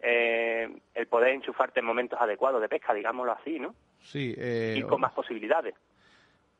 eh, 0.00 0.74
el 0.94 1.06
poder 1.08 1.34
enchufarte 1.34 1.80
en 1.80 1.86
momentos 1.86 2.18
adecuados 2.18 2.62
de 2.62 2.70
pesca, 2.70 2.94
digámoslo 2.94 3.32
así, 3.32 3.58
¿no? 3.60 3.74
Sí. 4.02 4.34
Eh, 4.36 4.76
y 4.78 4.82
con 4.82 5.00
más 5.00 5.12
posibilidades. 5.12 5.74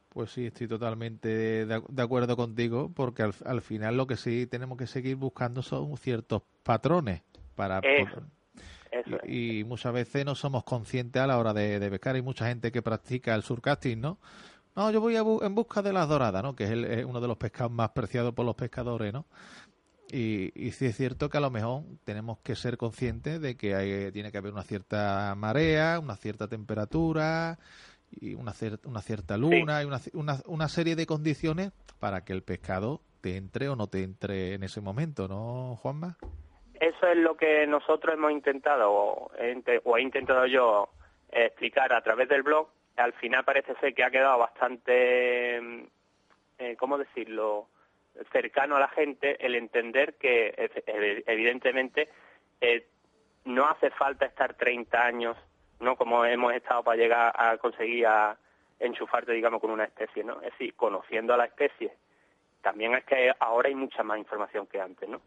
Pues 0.09 0.31
sí, 0.31 0.47
estoy 0.47 0.69
totalmente 0.69 1.29
de, 1.29 1.83
de 1.89 2.03
acuerdo 2.03 2.37
contigo, 2.37 2.91
porque 2.95 3.23
al, 3.23 3.35
al, 3.47 3.63
final 3.63 3.97
lo 3.97 4.07
que 4.07 4.17
sí 4.17 4.47
tenemos 4.47 4.77
que 4.77 4.87
seguir 4.87 5.17
buscando 5.17 5.63
son 5.63 5.97
ciertos 5.97 6.43
patrones 6.63 7.23
para 7.55 7.79
eso, 7.79 8.23
eso 8.91 9.19
y, 9.25 9.61
y, 9.61 9.65
muchas 9.65 9.93
veces 9.95 10.27
no 10.27 10.35
somos 10.35 10.65
conscientes 10.65 11.23
a 11.23 11.27
la 11.27 11.39
hora 11.39 11.55
de, 11.55 11.81
de, 11.81 11.91
pescar. 11.91 12.15
Hay 12.15 12.23
mucha 12.23 12.47
gente 12.47 12.71
que 12.71 12.83
practica 12.83 13.35
el 13.35 13.43
surcasting, 13.43 14.01
¿no? 14.01 14.19
No, 14.75 14.91
yo 14.91 15.01
voy 15.01 15.17
a 15.17 15.23
bu 15.23 15.43
en 15.43 15.55
busca 15.55 15.83
de 15.83 15.93
las 15.93 16.09
doradas, 16.09 16.43
¿no? 16.43 16.55
Que 16.55 16.65
es, 16.65 16.71
el, 16.71 16.85
es, 16.85 17.05
uno 17.05 17.21
de 17.21 17.29
los 17.29 17.37
pescados 17.37 17.73
más 17.73 17.91
preciados 17.91 18.35
por 18.35 18.45
los 18.45 18.55
pescadores, 18.55 19.13
¿no? 19.13 19.27
Y, 20.15 20.53
y, 20.55 20.73
sí 20.73 20.85
es 20.85 20.97
cierto 20.97 21.31
que 21.31 21.39
a 21.39 21.41
lo 21.41 21.51
mejor 21.51 21.85
tenemos 22.05 22.39
que 22.41 22.55
ser 22.55 22.77
conscientes 22.77 23.41
de 23.41 23.57
que 23.57 23.75
hay, 23.75 24.13
tiene 24.13 24.31
que 24.31 24.37
haber 24.37 24.53
una 24.53 24.63
cierta 24.63 25.35
marea, 25.35 25.99
una 25.99 26.17
cierta 26.17 26.49
temperatura 26.49 27.59
y 28.11 28.35
una, 28.35 28.53
cier 28.53 28.79
una 28.85 29.01
cierta 29.01 29.39
luna 29.39 29.81
sí. 29.81 29.85
y 29.85 29.87
una, 29.87 30.01
una, 30.13 30.35
una, 30.45 30.69
serie 30.69 30.97
de 30.97 31.07
condiciones 31.07 31.73
para 31.99 32.27
que 32.27 32.35
el 32.35 32.43
pescado 32.43 33.01
te 33.23 33.39
entre 33.39 33.71
o 33.71 33.77
no 33.77 33.87
te 33.87 34.03
entre 34.03 34.53
en 34.53 34.65
ese 34.65 34.83
momento, 34.83 35.29
¿no, 35.29 35.77
Juanma? 35.77 36.19
Eso 36.75 37.07
es 37.07 37.17
lo 37.17 37.35
que 37.37 37.67
nosotros 37.67 38.15
hemos 38.15 38.33
intentado 38.33 38.93
o 38.93 39.31
he, 39.39 39.81
o 39.85 39.97
he 39.97 40.03
intentado 40.03 40.47
yo 40.47 40.91
explicar 41.31 41.93
a 41.95 42.03
través 42.03 42.29
del 42.29 42.43
blog. 42.43 42.69
Al 42.97 43.15
final 43.15 43.45
parece 43.45 43.75
ser 43.77 43.95
que 43.95 44.05
ha 44.05 44.11
quedado 44.11 44.39
bastante, 44.39 45.57
eh, 46.59 46.77
¿cómo 46.79 46.99
decirlo?, 46.99 47.69
cercano 48.33 48.77
a 48.77 48.81
la 48.81 48.89
gente 48.89 49.45
el 49.45 49.55
entender 49.55 50.15
que 50.15 50.55
evidentemente 51.27 52.09
eh, 52.61 52.87
no 53.45 53.69
hace 53.69 53.91
falta 53.91 54.27
estar 54.27 54.55
30 54.55 55.05
años, 55.05 55.37
no 55.81 55.97
como 55.97 56.25
hemos 56.25 56.53
estado 56.55 56.83
para 56.83 56.97
llegar 56.97 57.33
a 57.37 57.57
conseguir 57.59 58.07
a 58.07 58.37
enchufarte, 58.79 59.33
digamos, 59.33 59.61
con 59.61 59.71
una 59.71 59.85
especie, 59.85 60.25
¿no? 60.25 60.41
Es 60.43 60.53
decir, 60.53 60.75
conociendo 60.75 61.35
a 61.35 61.37
la 61.37 61.45
especie. 61.47 61.93
También 62.61 62.95
es 62.95 63.05
que 63.05 63.33
ahora 63.41 63.69
hay 63.69 63.75
mucha 63.75 64.03
más 64.03 64.19
información 64.19 64.67
que 64.67 64.81
antes, 64.81 65.09
¿no? 65.09 65.21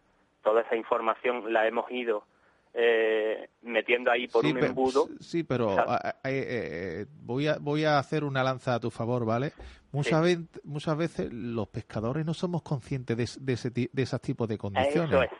Toda 0.43 0.61
esa 0.61 0.75
información 0.75 1.51
la 1.51 1.67
hemos 1.67 1.89
ido 1.91 2.25
eh, 2.73 3.49
metiendo 3.61 4.11
ahí 4.11 4.27
por 4.27 4.43
sí, 4.43 4.51
un 4.51 4.63
embudo. 4.63 5.07
Pero, 5.07 5.19
sí, 5.21 5.43
pero 5.43 5.71
eh, 5.73 6.13
eh, 6.23 7.05
voy, 7.21 7.47
a, 7.47 7.57
voy 7.57 7.85
a 7.85 7.97
hacer 7.97 8.23
una 8.23 8.43
lanza 8.43 8.75
a 8.75 8.79
tu 8.79 8.91
favor, 8.91 9.25
¿vale? 9.25 9.53
Muchas, 9.95 10.25
sí. 10.25 10.35
veces, 10.35 10.61
muchas 10.63 10.97
veces 10.97 11.33
los 11.33 11.67
pescadores 11.69 12.25
no 12.25 12.33
somos 12.33 12.61
conscientes 12.61 13.17
de, 13.17 13.45
de, 13.45 13.53
ese, 13.53 13.69
de 13.69 13.89
esos 14.01 14.21
tipos 14.21 14.47
de 14.47 14.57
condiciones. 14.57 15.11
Eso 15.11 15.23
es. 15.23 15.31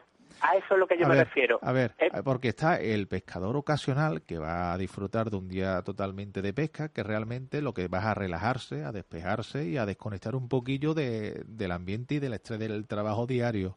A 0.42 0.56
eso 0.58 0.74
es 0.74 0.80
lo 0.80 0.88
que 0.88 0.98
yo 0.98 1.06
a 1.06 1.10
me 1.10 1.16
ver, 1.16 1.28
refiero. 1.28 1.60
A 1.62 1.72
ver, 1.72 1.96
eh, 1.98 2.10
porque 2.24 2.50
está 2.50 2.80
el 2.80 3.08
pescador 3.08 3.56
ocasional 3.56 4.22
que 4.22 4.38
va 4.38 4.74
a 4.74 4.78
disfrutar 4.78 5.30
de 5.30 5.38
un 5.38 5.48
día 5.48 5.82
totalmente 5.82 6.42
de 6.42 6.54
pesca, 6.54 6.90
que 6.90 7.04
realmente 7.04 7.62
lo 7.62 7.74
que 7.74 7.88
va 7.88 8.12
a 8.12 8.14
relajarse, 8.14 8.84
a 8.84 8.92
despejarse 8.92 9.66
y 9.66 9.78
a 9.78 9.86
desconectar 9.86 10.36
un 10.36 10.50
poquillo 10.50 10.94
de, 10.94 11.44
del 11.48 11.72
ambiente 11.72 12.16
y 12.16 12.20
del 12.20 12.34
estrés 12.34 12.60
del 12.60 12.86
trabajo 12.88 13.26
diario. 13.26 13.76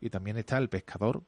Y 0.00 0.10
también 0.10 0.36
está 0.38 0.58
el 0.58 0.68
pescador 0.68 1.22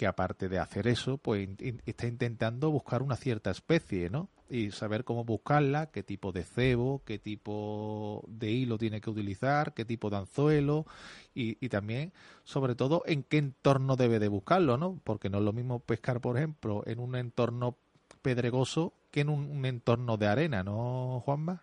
que 0.00 0.06
aparte 0.06 0.48
de 0.48 0.58
hacer 0.58 0.86
eso, 0.86 1.18
pues 1.18 1.46
está 1.84 2.06
intentando 2.06 2.70
buscar 2.70 3.02
una 3.02 3.16
cierta 3.16 3.50
especie, 3.50 4.08
¿no? 4.08 4.30
Y 4.48 4.70
saber 4.70 5.04
cómo 5.04 5.26
buscarla, 5.26 5.90
qué 5.92 6.02
tipo 6.02 6.32
de 6.32 6.42
cebo, 6.42 7.02
qué 7.04 7.18
tipo 7.18 8.24
de 8.26 8.48
hilo 8.48 8.78
tiene 8.78 9.02
que 9.02 9.10
utilizar, 9.10 9.74
qué 9.74 9.84
tipo 9.84 10.08
de 10.08 10.16
anzuelo 10.16 10.86
y, 11.34 11.68
también, 11.68 12.14
sobre 12.44 12.76
todo, 12.76 13.02
en 13.04 13.24
qué 13.24 13.36
entorno 13.36 13.96
debe 13.96 14.18
de 14.18 14.28
buscarlo, 14.28 14.78
¿no? 14.78 14.98
Porque 15.04 15.28
no 15.28 15.36
es 15.36 15.44
lo 15.44 15.52
mismo 15.52 15.80
pescar, 15.80 16.22
por 16.22 16.38
ejemplo, 16.38 16.82
en 16.86 16.98
un 16.98 17.14
entorno 17.14 17.76
pedregoso 18.22 18.94
que 19.10 19.20
en 19.20 19.28
un, 19.28 19.66
entorno 19.66 20.16
de 20.16 20.28
arena, 20.28 20.62
¿no, 20.62 21.20
Juanma? 21.26 21.62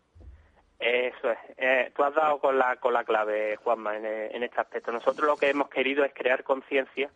Eso 0.78 1.32
es. 1.32 1.40
Eh, 1.58 1.92
tú 1.96 2.04
has 2.04 2.14
dado 2.14 2.38
con 2.38 2.56
la, 2.60 2.76
con 2.76 2.94
la 2.94 3.04
clave, 3.04 3.56
Juanma, 3.56 3.98
en, 3.98 4.06
en 4.06 4.44
este 4.44 4.62
aspecto. 4.62 4.92
Nosotros 4.92 5.26
lo 5.26 5.38
que 5.38 5.50
hemos 5.50 5.70
querido 5.70 6.06
es 6.06 6.14
crear 6.14 6.44
conciencia 6.44 7.10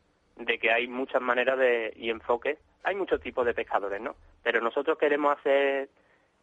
de 0.46 0.60
que 0.60 0.72
hay 0.72 0.88
muchas 0.88 1.22
maneras 1.22 1.58
de, 1.58 1.94
y 1.96 2.10
enfoques. 2.10 2.58
Hay 2.84 2.96
muchos 2.96 3.22
tipos 3.22 3.46
de 3.46 3.54
pescadores, 3.54 4.02
¿no? 4.02 4.16
Pero 4.44 4.62
nosotros 4.62 4.98
queremos 4.98 5.38
hacer 5.38 5.90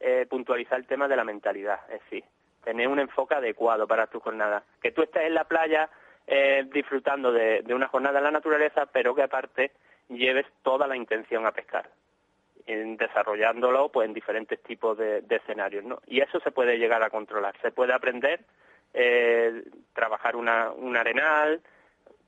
eh, 0.00 0.26
puntualizar 0.28 0.78
el 0.78 0.86
tema 0.86 1.08
de 1.08 1.16
la 1.16 1.24
mentalidad, 1.24 1.80
es 1.92 2.00
decir, 2.04 2.24
tener 2.62 2.88
un 2.88 3.00
enfoque 3.00 3.34
adecuado 3.34 3.86
para 3.86 4.06
tu 4.06 4.20
jornada. 4.20 4.62
Que 4.80 4.92
tú 4.92 5.02
estés 5.02 5.24
en 5.24 5.34
la 5.34 5.44
playa 5.44 5.88
eh, 6.26 6.66
disfrutando 6.72 7.32
de, 7.32 7.64
una 7.70 7.88
jornada 7.88 8.18
en 8.18 8.24
la 8.24 8.30
naturaleza, 8.30 8.86
pero 8.86 9.14
que 9.14 9.22
aparte 9.22 9.72
lleves 10.08 10.46
toda 10.62 10.86
la 10.86 10.96
intención 10.96 11.46
a 11.46 11.52
pescar, 11.52 11.90
en 12.66 12.96
desarrollándolo 12.96 13.88
pues 13.88 14.06
en 14.06 14.14
diferentes 14.14 14.62
tipos 14.62 14.96
de, 14.96 15.24
escenarios, 15.28 15.84
¿no? 15.84 16.00
Y 16.06 16.20
eso 16.20 16.38
se 16.40 16.50
puede 16.50 16.78
llegar 16.78 17.02
a 17.02 17.10
controlar, 17.10 17.54
se 17.60 17.72
puede 17.72 17.92
aprender, 17.92 18.40
eh, 18.94 19.64
trabajar 19.94 20.36
una, 20.36 20.70
un 20.70 20.96
arenal, 20.96 21.60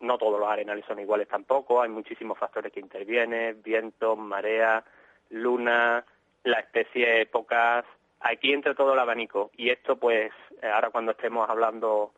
no 0.01 0.19
todos 0.19 0.41
los 0.41 0.49
arenales 0.49 0.85
son 0.87 0.99
iguales 0.99 1.29
tampoco, 1.29 1.83
hay 1.83 1.91
muchísimos 1.91 2.39
factores 2.39 2.73
que 2.73 2.81
intervienen, 2.81 3.63
viento, 3.63 4.17
marea, 4.17 4.85
luna, 5.31 6.05
la 6.45 6.61
especie, 6.61 7.23
épocas, 7.23 7.85
aquí 8.21 8.53
entra 8.53 8.75
todo 8.75 8.95
el 8.95 8.99
abanico 8.99 9.51
y 9.57 9.71
esto 9.71 9.97
pues 9.97 10.33
ahora 10.63 10.91
cuando 10.91 11.13
estemos 11.13 11.49
hablando 11.49 12.13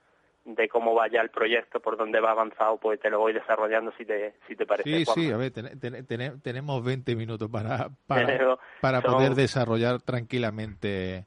de 0.45 0.69
cómo 0.69 0.95
vaya 0.95 1.21
el 1.21 1.31
proyecto, 1.31 1.81
por 1.81 1.97
dónde 1.97 2.21
va 2.21 2.33
avanzado, 2.33 2.77
pues 2.79 2.99
te 3.01 3.11
lo 3.11 3.21
voy 3.21 3.33
desarrollando 3.33 3.93
si 3.97 4.05
te, 4.05 4.35
si 4.49 4.57
te 4.57 4.67
parece. 4.67 4.91
Sí, 4.91 5.05
sí, 5.05 5.31
a 5.31 5.37
ver, 5.37 5.53
tenemos 6.43 6.85
20 6.85 7.15
minutos 7.15 7.49
para, 7.49 7.91
para, 8.07 8.59
para 8.81 9.01
poder 9.03 9.35
desarrollar 9.35 10.03
tranquilamente 10.03 11.27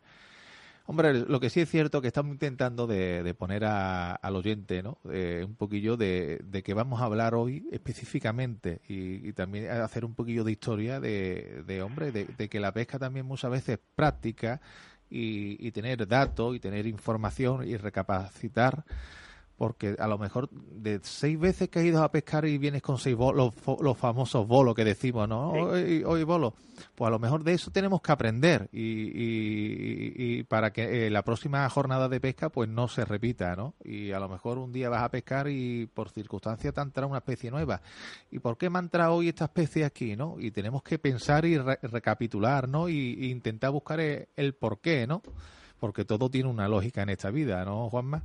Hombre, 0.87 1.13
lo 1.13 1.39
que 1.39 1.49
sí 1.49 1.61
es 1.61 1.69
cierto 1.69 1.99
que 1.99 2.07
estamos 2.07 2.31
intentando 2.31 2.85
de, 2.85 3.33
poner 3.33 3.65
al 3.65 4.35
oyente 4.35 4.83
¿no? 4.83 4.99
Eh, 5.11 5.43
un 5.45 5.55
poquillo 5.55 5.97
de, 5.97 6.43
que 6.63 6.73
vamos 6.75 7.01
a 7.01 7.05
hablar 7.05 7.33
hoy 7.33 7.67
específicamente 7.71 8.81
y, 8.87 9.33
también 9.33 9.69
hacer 9.71 10.05
un 10.05 10.13
poquillo 10.13 10.43
de 10.43 10.51
historia 10.51 10.99
de, 10.99 11.63
de 11.65 11.81
hombre, 11.81 12.11
de, 12.11 12.49
que 12.49 12.59
la 12.59 12.71
pesca 12.71 12.99
también 12.99 13.25
muchas 13.25 13.49
veces 13.49 13.69
es 13.69 13.79
práctica 13.95 14.61
y 15.09 15.71
tener 15.71 16.07
datos 16.07 16.55
y 16.55 16.59
tener 16.59 16.85
información 16.85 17.67
y 17.67 17.77
recapacitar 17.77 18.83
porque 19.57 19.95
a 19.97 20.07
lo 20.07 20.17
mejor 20.17 20.49
de 20.49 20.99
seis 21.03 21.39
veces 21.39 21.69
que 21.69 21.79
has 21.79 21.85
ido 21.85 22.03
a 22.03 22.11
pescar 22.11 22.45
y 22.45 22.57
vienes 22.57 22.81
con 22.81 22.97
seis 22.97 23.15
bolos, 23.15 23.53
los, 23.79 23.97
famosos 23.97 24.47
bolos 24.47 24.75
que 24.75 24.83
decimos, 24.83 25.29
¿no? 25.29 25.51
Hoy, 25.51 26.03
hoy 26.05 26.23
bolos. 26.23 26.53
Pues 26.93 27.07
a 27.07 27.11
lo 27.11 27.19
mejor 27.19 27.43
de 27.43 27.53
eso 27.53 27.71
tenemos 27.71 28.01
que 28.01 28.11
aprender 28.11 28.67
y, 28.73 30.43
para 30.43 30.71
que 30.71 31.07
eh, 31.07 31.09
la 31.09 31.23
próxima 31.23 31.69
jornada 31.69 32.09
de 32.09 32.19
pesca 32.19 32.49
pues 32.49 32.67
no 32.67 32.89
se 32.89 33.05
repita, 33.05 33.55
¿no? 33.55 33.75
Y 33.83 34.11
a 34.11 34.19
lo 34.19 34.27
mejor 34.27 34.57
un 34.57 34.73
día 34.73 34.89
vas 34.89 35.03
a 35.03 35.09
pescar 35.09 35.47
y 35.49 35.87
por 35.87 36.09
circunstancia 36.09 36.73
te 36.73 36.81
entra 36.81 37.05
una 37.05 37.19
especie 37.19 37.49
nueva. 37.49 37.81
¿Y 38.29 38.39
por 38.39 38.57
qué 38.57 38.69
me 38.69 38.79
ha 38.79 38.81
entrado 38.81 39.15
hoy 39.15 39.29
esta 39.29 39.45
especie 39.45 39.85
aquí, 39.85 40.17
no? 40.17 40.35
Y 40.37 40.51
tenemos 40.51 40.83
que 40.83 40.99
pensar 40.99 41.45
y 41.45 41.57
recapitular, 41.57 42.67
¿no? 42.67 42.89
Y, 42.89 43.31
intentar 43.31 43.71
buscar 43.71 43.99
el, 43.99 44.27
el 44.35 44.53
por 44.53 44.79
qué, 44.79 45.07
¿no? 45.07 45.21
Porque 45.79 46.03
todo 46.03 46.29
tiene 46.29 46.49
una 46.49 46.67
lógica 46.67 47.03
en 47.03 47.09
esta 47.09 47.31
vida, 47.31 47.63
¿no, 47.63 47.89
Juanma? 47.89 48.23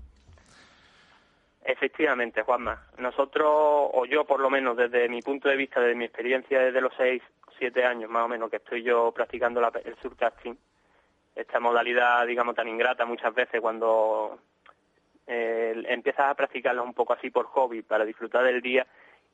Efectivamente, 1.70 2.42
Juanma. 2.42 2.82
Nosotros, 2.98 3.48
o 3.48 4.04
yo 4.04 4.24
por 4.24 4.40
lo 4.40 4.50
menos 4.50 4.76
desde 4.76 5.08
mi 5.08 5.22
punto 5.22 5.48
de 5.48 5.54
vista, 5.56 5.80
desde 5.80 5.94
mi 5.94 6.04
experiencia 6.04 6.58
desde 6.60 6.80
los 6.80 6.92
seis, 6.96 7.22
siete 7.58 7.84
años 7.84 8.10
más 8.10 8.24
o 8.24 8.28
menos 8.28 8.50
que 8.50 8.56
estoy 8.56 8.82
yo 8.82 9.12
practicando 9.12 9.60
el 9.60 9.96
surcasting, 10.02 10.58
esta 11.36 11.60
modalidad, 11.60 12.26
digamos, 12.26 12.56
tan 12.56 12.66
ingrata 12.66 13.06
muchas 13.06 13.32
veces 13.32 13.60
cuando 13.60 14.40
eh, 15.28 15.80
empiezas 15.86 16.26
a 16.26 16.34
practicarla 16.34 16.82
un 16.82 16.92
poco 16.92 17.12
así 17.12 17.30
por 17.30 17.46
hobby, 17.46 17.82
para 17.82 18.04
disfrutar 18.04 18.42
del 18.42 18.60
día, 18.60 18.84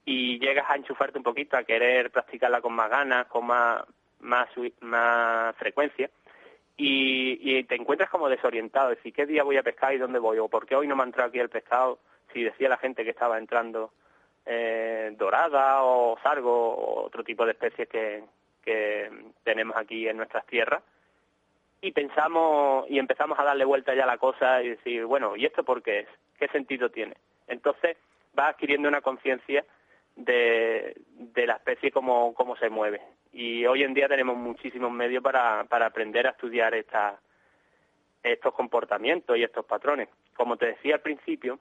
y 0.04 0.38
llegas 0.38 0.68
a 0.68 0.76
enchufarte 0.76 1.16
un 1.16 1.24
poquito, 1.24 1.56
a 1.56 1.64
querer 1.64 2.10
practicarla 2.10 2.60
con 2.60 2.74
más 2.74 2.90
ganas, 2.90 3.26
con 3.28 3.46
más, 3.46 3.82
más, 4.20 4.48
más 4.80 5.56
frecuencia, 5.56 6.10
y, 6.76 7.58
y 7.58 7.64
te 7.64 7.76
encuentras 7.76 8.10
como 8.10 8.28
desorientado, 8.28 8.90
es 8.90 8.98
decir, 8.98 9.14
¿qué 9.14 9.24
día 9.24 9.42
voy 9.42 9.56
a 9.56 9.62
pescar 9.62 9.94
y 9.94 9.98
dónde 9.98 10.18
voy? 10.18 10.38
¿O 10.38 10.48
por 10.48 10.66
qué 10.66 10.76
hoy 10.76 10.86
no 10.86 10.96
me 10.96 11.02
ha 11.02 11.06
entrado 11.06 11.30
aquí 11.30 11.38
el 11.38 11.48
pescado? 11.48 11.98
Si 12.36 12.44
decía 12.44 12.68
la 12.68 12.76
gente 12.76 13.02
que 13.02 13.12
estaba 13.12 13.38
entrando 13.38 13.92
eh, 14.44 15.10
dorada 15.16 15.82
o 15.84 16.18
sargo 16.22 16.52
o 16.52 17.06
otro 17.06 17.24
tipo 17.24 17.46
de 17.46 17.52
especies 17.52 17.88
que, 17.88 18.22
tenemos 19.44 19.76
aquí 19.76 20.08
en 20.08 20.16
nuestras 20.16 20.44
tierras 20.46 20.82
y 21.80 21.92
pensamos 21.92 22.84
y 22.90 22.98
empezamos 22.98 23.38
a 23.38 23.44
darle 23.44 23.64
vuelta 23.64 23.94
ya 23.94 24.02
a 24.02 24.06
la 24.06 24.18
cosa 24.18 24.60
y 24.60 24.70
decir, 24.70 25.04
bueno, 25.04 25.36
¿y 25.36 25.46
esto 25.46 25.62
por 25.62 25.84
qué 25.84 26.00
es? 26.00 26.08
¿Qué 26.36 26.48
sentido 26.48 26.90
tiene? 26.90 27.14
Entonces 27.46 27.96
va 28.36 28.48
adquiriendo 28.48 28.88
una 28.88 29.02
conciencia 29.02 29.64
de, 30.16 30.96
de 31.10 31.46
la 31.46 31.54
especie 31.54 31.92
como 31.92 32.56
se 32.58 32.68
mueve. 32.68 33.00
Y 33.32 33.64
hoy 33.66 33.84
en 33.84 33.94
día 33.94 34.08
tenemos 34.08 34.36
muchísimos 34.36 34.90
medios 34.90 35.22
para, 35.22 35.64
para 35.68 35.86
aprender 35.86 36.26
a 36.26 36.30
estudiar 36.30 36.74
esta, 36.74 37.20
estos 38.24 38.52
comportamientos 38.52 39.38
y 39.38 39.44
estos 39.44 39.64
patrones. 39.64 40.08
Como 40.34 40.56
te 40.56 40.66
decía 40.66 40.96
al 40.96 41.02
principio, 41.02 41.60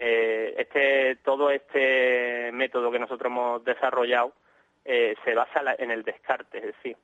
eh, 0.00 0.54
este, 0.56 1.16
todo 1.16 1.50
este 1.50 2.50
método 2.52 2.90
que 2.90 2.98
nosotros 2.98 3.30
hemos 3.30 3.64
desarrollado 3.64 4.32
eh, 4.84 5.14
se 5.24 5.34
basa 5.34 5.60
en 5.78 5.90
el 5.90 6.02
descarte, 6.04 6.58
es 6.58 6.64
decir, 6.64 6.96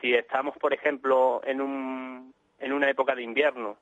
si 0.00 0.14
estamos, 0.14 0.56
por 0.58 0.72
ejemplo, 0.74 1.40
en, 1.44 1.60
un, 1.60 2.34
en 2.58 2.72
una 2.72 2.90
época 2.90 3.14
de 3.14 3.22
invierno 3.22 3.78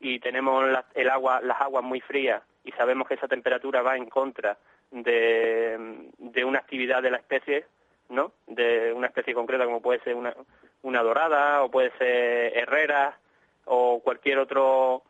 y 0.00 0.18
tenemos 0.18 0.64
el 0.94 1.08
agua, 1.08 1.40
las 1.40 1.60
aguas 1.60 1.84
muy 1.84 2.00
frías 2.00 2.42
y 2.64 2.72
sabemos 2.72 3.06
que 3.06 3.14
esa 3.14 3.28
temperatura 3.28 3.82
va 3.82 3.96
en 3.96 4.06
contra 4.06 4.58
de, 4.90 6.10
de 6.18 6.44
una 6.44 6.58
actividad 6.58 7.02
de 7.02 7.10
la 7.10 7.18
especie, 7.18 7.64
¿no? 8.08 8.32
De 8.46 8.92
una 8.92 9.06
especie 9.06 9.34
concreta 9.34 9.64
como 9.64 9.80
puede 9.80 10.00
ser 10.00 10.14
una, 10.14 10.34
una 10.82 11.02
dorada 11.02 11.62
o 11.62 11.70
puede 11.70 11.90
ser 11.96 12.56
herrera 12.56 13.18
o 13.66 14.00
cualquier 14.00 14.38
otro 14.38 15.02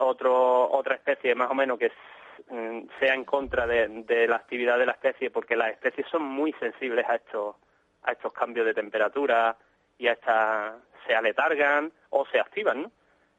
otro, 0.00 0.70
otra 0.70 0.96
especie 0.96 1.34
más 1.34 1.50
o 1.50 1.54
menos 1.54 1.78
que 1.78 1.92
mm, 2.50 2.88
sea 2.98 3.14
en 3.14 3.24
contra 3.24 3.66
de, 3.66 4.26
la 4.28 4.36
actividad 4.36 4.78
de 4.78 4.86
la 4.86 4.92
especie, 4.92 5.30
porque 5.30 5.56
las 5.56 5.70
especies 5.70 6.06
son 6.10 6.22
muy 6.22 6.52
sensibles 6.54 7.06
a 7.08 7.16
estos, 7.16 7.56
a 8.02 8.12
estos 8.12 8.32
cambios 8.32 8.66
de 8.66 8.74
temperatura 8.74 9.56
y 9.98 10.08
a 10.08 10.12
esta, 10.12 10.78
se 11.06 11.14
aletargan 11.14 11.92
o 12.10 12.26
se 12.26 12.40
activan, 12.40 12.82
¿no? 12.82 12.92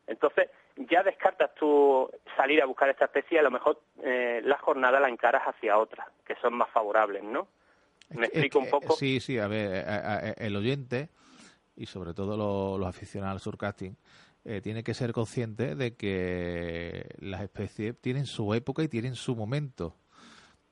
Entonces, 0.08 0.50
ya 0.76 1.04
descartas 1.04 1.54
tú 1.56 2.10
salir 2.36 2.62
a 2.62 2.66
buscar 2.66 2.90
esta 2.90 3.06
especie, 3.06 3.40
a 3.40 3.44
lo 3.44 3.52
mejor 3.52 3.82
eh, 4.04 4.42
la 4.44 4.58
jornada 4.58 5.00
la 5.00 5.10
encaras 5.10 5.44
hacia 5.44 5.78
otras, 5.78 6.08
que 6.26 6.36
son 6.36 6.54
más 6.54 6.70
favorables, 6.70 7.24
¿no? 7.24 7.48
¿Me 8.10 8.28
explico 8.28 8.60
un 8.60 8.70
poco? 8.70 8.94
Sí, 8.94 9.20
sí, 9.20 9.40
a 9.40 9.48
ver, 9.48 9.86
el 10.38 10.56
oyente 10.56 11.10
y 11.76 11.86
sobre 11.86 12.14
todo 12.14 12.78
los, 12.78 12.88
aficionados 12.88 13.36
al 13.36 13.40
surcasting 13.40 13.98
eh, 14.44 14.62
tiene 14.62 14.84
que 14.84 14.94
ser 14.94 15.14
consciente 15.14 15.76
de 15.76 15.96
que 15.96 17.06
las 17.20 17.42
especies 17.42 18.00
tienen 18.00 18.26
su 18.26 18.54
época 18.54 18.82
y 18.84 18.88
tienen 18.88 19.16
su 19.16 19.36
momento. 19.36 19.96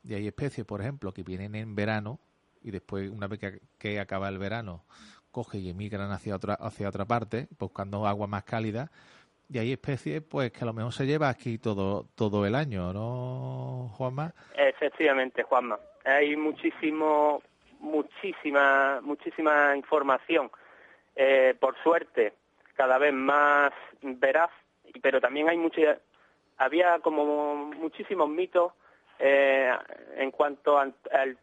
Y 0.04 0.16
hay 0.16 0.28
especies, 0.28 0.66
por 0.66 0.82
ejemplo, 0.82 1.12
que 1.12 1.24
vienen 1.24 1.56
en 1.56 1.76
verano 1.76 2.20
y 2.62 2.72
después, 2.72 3.10
una 3.10 3.28
vez 3.28 3.40
que, 3.78 4.00
acaba 4.00 4.28
el 4.30 4.38
verano, 4.38 4.86
coge 5.32 5.60
y 5.60 5.70
emigran 5.70 6.12
hacia 6.12 6.36
otra, 6.36 6.56
hacia 6.56 6.90
otra 6.90 7.06
parte, 7.06 7.48
buscando 7.58 8.08
agua 8.08 8.28
más 8.28 8.44
cálida. 8.44 8.92
Y 9.52 9.58
hay 9.58 9.72
especies, 9.72 10.22
pues, 10.22 10.52
que 10.52 10.64
a 10.64 10.66
lo 10.66 10.74
mejor 10.74 10.94
se 10.94 11.06
lleva 11.06 11.30
aquí 11.30 11.58
todo, 11.58 12.08
todo 12.16 12.46
el 12.46 12.56
año, 12.56 12.94
¿no, 12.94 13.92
Juanma? 13.96 14.34
Efectivamente, 14.56 15.44
Juanma. 15.44 15.80
Hay 16.06 16.36
muchísimo, 16.36 17.42
muchísima, 17.80 19.00
muchísima 19.02 19.76
información. 19.76 20.52
Eh, 21.16 21.56
por 21.60 21.76
suerte, 21.84 22.34
cada 22.80 22.98
vez 22.98 23.12
más 23.12 23.74
veraz, 24.02 24.50
pero 25.02 25.20
también 25.20 25.50
hay 25.50 25.58
mucha, 25.58 26.00
había 26.58 27.00
como 27.00 27.56
muchísimos 27.56 28.30
mitos 28.30 28.72
eh, 29.20 29.70
en 30.16 30.32
cuanto 30.32 30.80
al, 30.80 30.94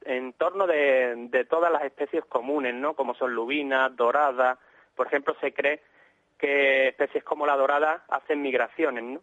entorno 0.06 0.66
de, 0.66 1.46
todas 1.50 1.70
las 1.70 1.84
especies 1.84 2.24
comunes, 2.24 2.74
¿no? 2.74 2.94
Como 2.94 3.14
son 3.16 3.34
lubinas, 3.34 3.94
doradas. 3.94 4.58
Por 4.94 5.08
ejemplo, 5.08 5.36
se 5.38 5.52
cree 5.52 5.82
que 6.38 6.88
especies 6.88 7.22
como 7.22 7.44
la 7.44 7.54
dorada 7.54 8.06
hacen 8.08 8.40
migraciones, 8.40 9.04
¿no? 9.04 9.20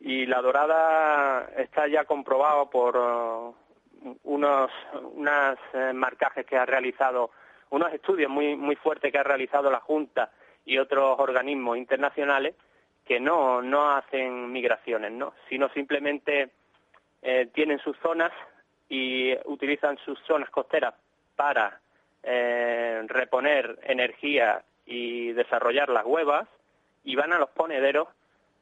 Y 0.00 0.26
la 0.26 0.42
dorada 0.42 1.48
está 1.56 1.88
ya 1.88 2.04
comprobado 2.04 2.68
por 2.68 2.98
uh, 2.98 3.54
unos 4.24 4.70
unas 5.14 5.58
eh, 5.72 5.94
marcajes 5.94 6.44
que 6.44 6.58
ha 6.58 6.66
realizado, 6.66 7.30
unos 7.70 7.94
estudios 7.94 8.30
muy 8.30 8.56
muy 8.56 8.76
fuertes 8.76 9.10
que 9.10 9.18
ha 9.18 9.22
realizado 9.22 9.70
la 9.70 9.80
Junta 9.80 10.30
y 10.66 10.78
otros 10.78 11.18
organismos 11.18 11.78
internacionales 11.78 12.54
que 13.06 13.20
no 13.20 13.62
no 13.62 13.92
hacen 13.92 14.52
migraciones, 14.52 15.12
¿no? 15.12 15.32
Sino 15.48 15.68
simplemente 15.70 16.50
eh, 17.22 17.48
tienen 17.54 17.78
sus 17.78 17.96
zonas 17.98 18.32
y 18.88 19.34
utilizan 19.46 19.96
sus 19.98 20.18
zonas 20.26 20.50
costeras 20.50 20.94
para 21.36 21.80
eh, 22.22 23.02
reponer 23.06 23.78
energía 23.84 24.62
y 24.84 25.32
desarrollar 25.32 25.88
las 25.88 26.04
huevas 26.04 26.48
y 27.04 27.14
van 27.14 27.32
a 27.32 27.38
los 27.38 27.50
ponederos 27.50 28.08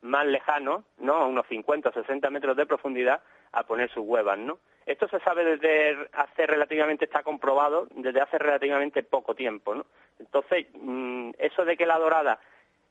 más 0.02 0.26
lejanos, 0.26 0.84
¿no? 0.98 1.14
A 1.14 1.26
unos 1.26 1.46
50 1.48 1.88
o 1.88 1.92
60 1.92 2.28
metros 2.30 2.56
de 2.56 2.66
profundidad 2.66 3.22
a 3.52 3.62
poner 3.64 3.90
sus 3.90 4.04
huevas, 4.06 4.38
¿no? 4.38 4.58
Esto 4.86 5.08
se 5.08 5.20
sabe 5.20 5.44
desde 5.44 6.08
hace 6.12 6.46
relativamente, 6.46 7.06
está 7.06 7.22
comprobado 7.22 7.86
desde 7.90 8.20
hace 8.20 8.38
relativamente 8.38 9.02
poco 9.02 9.34
tiempo, 9.34 9.74
¿no? 9.74 9.86
Entonces, 10.18 10.66
mm, 10.74 11.30
eso 11.38 11.64
de 11.64 11.76
que 11.76 11.86
la 11.86 11.98
dorada 11.98 12.38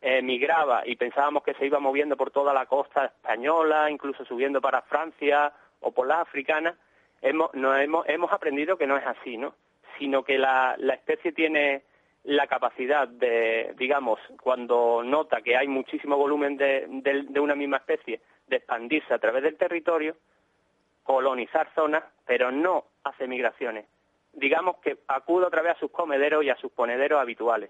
eh, 0.01 0.21
migraba 0.21 0.83
y 0.85 0.95
pensábamos 0.95 1.43
que 1.43 1.53
se 1.53 1.65
iba 1.65 1.79
moviendo 1.79 2.17
por 2.17 2.31
toda 2.31 2.53
la 2.53 2.65
costa 2.65 3.05
española, 3.05 3.89
incluso 3.89 4.25
subiendo 4.25 4.59
para 4.59 4.81
Francia 4.81 5.53
o 5.81 5.91
por 5.91 6.07
la 6.07 6.21
africana, 6.21 6.75
hemos, 7.21 7.53
no, 7.53 7.75
hemos, 7.75 8.07
hemos 8.09 8.31
aprendido 8.31 8.77
que 8.77 8.87
no 8.87 8.97
es 8.97 9.05
así, 9.05 9.37
¿no? 9.37 9.55
Sino 9.97 10.23
que 10.23 10.37
la, 10.37 10.75
la 10.77 10.95
especie 10.95 11.31
tiene 11.31 11.83
la 12.23 12.47
capacidad 12.47 13.07
de, 13.07 13.73
digamos, 13.77 14.19
cuando 14.41 15.03
nota 15.03 15.41
que 15.41 15.57
hay 15.57 15.67
muchísimo 15.67 16.17
volumen 16.17 16.55
de, 16.57 16.85
de, 16.87 17.39
una 17.39 17.55
misma 17.55 17.77
especie, 17.77 18.21
de 18.47 18.57
expandirse 18.57 19.13
a 19.13 19.19
través 19.19 19.43
del 19.43 19.57
territorio, 19.57 20.15
colonizar 21.03 21.69
zonas, 21.75 22.03
pero 22.25 22.51
no 22.51 22.85
hace 23.03 23.27
migraciones. 23.27 23.85
Digamos 24.33 24.77
que 24.77 24.97
acude 25.07 25.45
otra 25.45 25.61
vez 25.61 25.75
a 25.75 25.79
sus 25.79 25.91
comederos 25.91 26.43
y 26.43 26.49
a 26.49 26.55
sus 26.55 26.71
ponederos 26.71 27.19
habituales. 27.19 27.69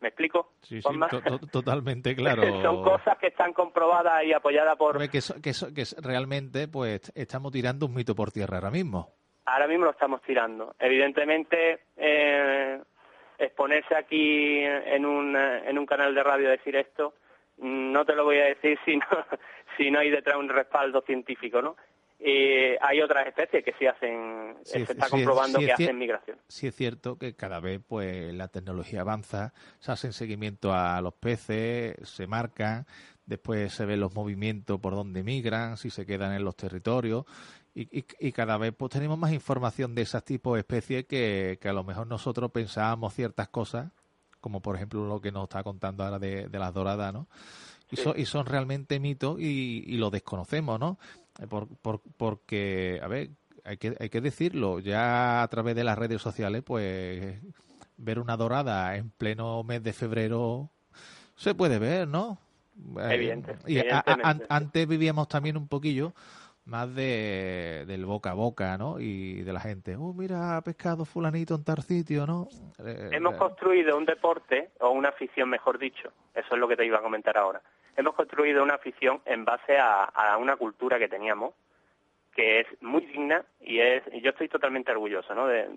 ¿Me 0.00 0.08
explico? 0.08 0.52
Sí, 0.62 0.82
sí, 0.82 0.88
totalmente 1.52 2.14
claro. 2.16 2.42
Son 2.60 2.82
cosas 2.82 3.16
que 3.18 3.28
están 3.28 3.52
comprobadas 3.52 4.24
y 4.24 4.32
apoyadas 4.32 4.76
por... 4.76 4.98
Que, 5.08 5.20
que, 5.20 5.52
que, 5.52 5.84
realmente 6.02 6.66
pues 6.66 7.12
estamos 7.14 7.52
tirando 7.52 7.86
un 7.86 7.94
mito 7.94 8.14
por 8.14 8.32
tierra 8.32 8.56
ahora 8.56 8.70
mismo. 8.70 9.10
Ahora 9.44 9.68
mismo 9.68 9.84
lo 9.84 9.92
estamos 9.92 10.20
tirando. 10.22 10.74
Evidentemente, 10.78 11.80
eh, 11.96 12.80
exponerse 13.38 13.94
aquí 13.96 14.58
en 14.60 15.06
un, 15.06 15.36
en 15.36 15.78
un 15.78 15.86
canal 15.86 16.14
de 16.14 16.22
radio 16.22 16.48
a 16.48 16.52
decir 16.52 16.74
esto, 16.76 17.14
no 17.58 18.04
te 18.04 18.14
lo 18.14 18.24
voy 18.24 18.38
a 18.38 18.46
decir 18.46 18.78
si 18.84 18.96
no, 18.96 19.06
si 19.76 19.90
no 19.90 20.00
hay 20.00 20.10
detrás 20.10 20.36
un 20.36 20.48
respaldo 20.48 21.02
científico, 21.02 21.62
¿no? 21.62 21.76
Y 22.24 22.76
hay 22.80 23.00
otras 23.00 23.26
especies 23.26 23.64
que 23.64 23.72
sí 23.78 23.86
hacen, 23.86 24.56
se 24.62 24.82
está 24.82 25.08
comprobando 25.08 25.58
que 25.58 25.72
hacen 25.72 25.98
migración. 25.98 26.38
Sí 26.46 26.68
es 26.68 26.76
cierto 26.76 27.18
que 27.18 27.34
cada 27.34 27.58
vez 27.58 27.80
pues 27.86 28.32
la 28.32 28.46
tecnología 28.48 29.00
avanza, 29.00 29.52
se 29.80 29.90
hacen 29.90 30.12
seguimiento 30.12 30.72
a 30.72 31.00
los 31.00 31.14
peces, 31.14 31.96
se 32.04 32.28
marcan, 32.28 32.86
después 33.26 33.72
se 33.72 33.86
ven 33.86 33.98
los 33.98 34.14
movimientos 34.14 34.78
por 34.78 34.94
donde 34.94 35.24
migran, 35.24 35.76
si 35.76 35.90
se 35.90 36.06
quedan 36.06 36.32
en 36.32 36.44
los 36.44 36.54
territorios 36.56 37.24
y, 37.74 38.04
y, 38.18 38.32
cada 38.32 38.58
vez 38.58 38.74
pues 38.76 38.92
tenemos 38.92 39.18
más 39.18 39.32
información 39.32 39.94
de 39.94 40.02
esas 40.02 40.24
tipos 40.24 40.54
de 40.54 40.60
especies 40.60 41.06
que, 41.06 41.58
que, 41.60 41.68
a 41.70 41.72
lo 41.72 41.84
mejor 41.84 42.06
nosotros 42.06 42.50
pensábamos 42.50 43.14
ciertas 43.14 43.48
cosas, 43.48 43.90
como 44.40 44.60
por 44.60 44.76
ejemplo 44.76 45.06
lo 45.06 45.20
que 45.20 45.32
nos 45.32 45.44
está 45.44 45.62
contando 45.62 46.04
ahora 46.04 46.18
de, 46.18 46.48
las 46.52 46.74
doradas, 46.74 47.14
¿no? 47.14 47.28
Y, 47.90 47.96
son, 47.96 48.18
y 48.18 48.26
son 48.26 48.46
realmente 48.46 49.00
mitos 49.00 49.40
y, 49.40 49.84
y 49.86 49.96
lo 49.96 50.10
desconocemos, 50.10 50.78
¿no? 50.78 50.98
Eh, 51.40 51.46
por, 51.46 51.68
por, 51.68 52.00
porque, 52.16 53.00
a 53.02 53.08
ver, 53.08 53.30
hay 53.64 53.76
que, 53.76 53.96
hay 53.98 54.08
que 54.08 54.20
decirlo, 54.20 54.80
ya 54.80 55.42
a 55.42 55.48
través 55.48 55.74
de 55.74 55.84
las 55.84 55.98
redes 55.98 56.20
sociales, 56.20 56.62
pues 56.62 57.40
ver 57.96 58.18
una 58.18 58.36
dorada 58.36 58.96
en 58.96 59.10
pleno 59.10 59.62
mes 59.62 59.82
de 59.82 59.92
febrero 59.92 60.70
se 61.36 61.54
puede 61.54 61.78
ver, 61.78 62.08
¿no? 62.08 62.38
Eh, 62.98 63.14
Evidente, 63.14 63.56
y 63.66 63.80
antes 64.48 64.88
vivíamos 64.88 65.28
también 65.28 65.56
un 65.56 65.68
poquillo 65.68 66.12
más 66.64 66.94
de, 66.94 67.84
del 67.86 68.04
boca 68.04 68.30
a 68.30 68.34
boca, 68.34 68.78
¿no? 68.78 69.00
Y 69.00 69.42
de 69.42 69.52
la 69.52 69.60
gente, 69.60 69.96
oh, 69.96 70.14
mira, 70.14 70.56
ha 70.56 70.60
pescado 70.62 71.04
fulanito 71.04 71.54
en 71.54 71.64
tal 71.64 71.82
sitio, 71.82 72.26
¿no? 72.26 72.48
Eh, 72.78 73.10
Hemos 73.12 73.36
construido 73.36 73.96
un 73.96 74.04
deporte, 74.04 74.70
o 74.80 74.90
una 74.90 75.08
afición, 75.08 75.50
mejor 75.50 75.78
dicho, 75.78 76.12
eso 76.34 76.54
es 76.54 76.60
lo 76.60 76.68
que 76.68 76.76
te 76.76 76.86
iba 76.86 76.98
a 76.98 77.02
comentar 77.02 77.36
ahora. 77.36 77.60
Hemos 77.96 78.14
construido 78.14 78.62
una 78.62 78.74
afición 78.74 79.20
en 79.24 79.44
base 79.44 79.78
a, 79.78 80.04
a 80.04 80.36
una 80.38 80.56
cultura 80.56 80.98
que 80.98 81.08
teníamos, 81.08 81.54
que 82.34 82.60
es 82.60 82.66
muy 82.82 83.04
digna 83.06 83.44
y 83.60 83.80
es 83.80 84.02
y 84.12 84.20
yo 84.20 84.30
estoy 84.30 84.48
totalmente 84.48 84.92
orgulloso, 84.92 85.34
¿no? 85.34 85.46
De, 85.46 85.68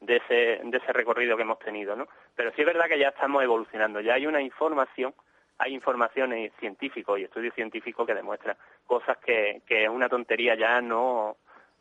de 0.00 0.16
ese, 0.16 0.60
de 0.64 0.78
ese 0.78 0.92
recorrido 0.92 1.36
que 1.36 1.42
hemos 1.42 1.58
tenido, 1.58 1.96
¿no? 1.96 2.08
Pero 2.34 2.52
sí 2.54 2.62
es 2.62 2.66
verdad 2.66 2.86
que 2.88 2.98
ya 2.98 3.08
estamos 3.08 3.42
evolucionando, 3.42 4.00
ya 4.00 4.14
hay 4.14 4.26
una 4.26 4.40
información 4.40 5.14
hay 5.58 5.74
informaciones 5.74 6.52
científicas 6.60 7.18
y 7.18 7.24
estudios 7.24 7.54
científicos 7.54 8.06
que 8.06 8.14
demuestran 8.14 8.56
cosas 8.86 9.18
que, 9.18 9.62
es 9.68 9.88
una 9.88 10.08
tontería 10.08 10.54
ya 10.54 10.80
no 10.80 11.36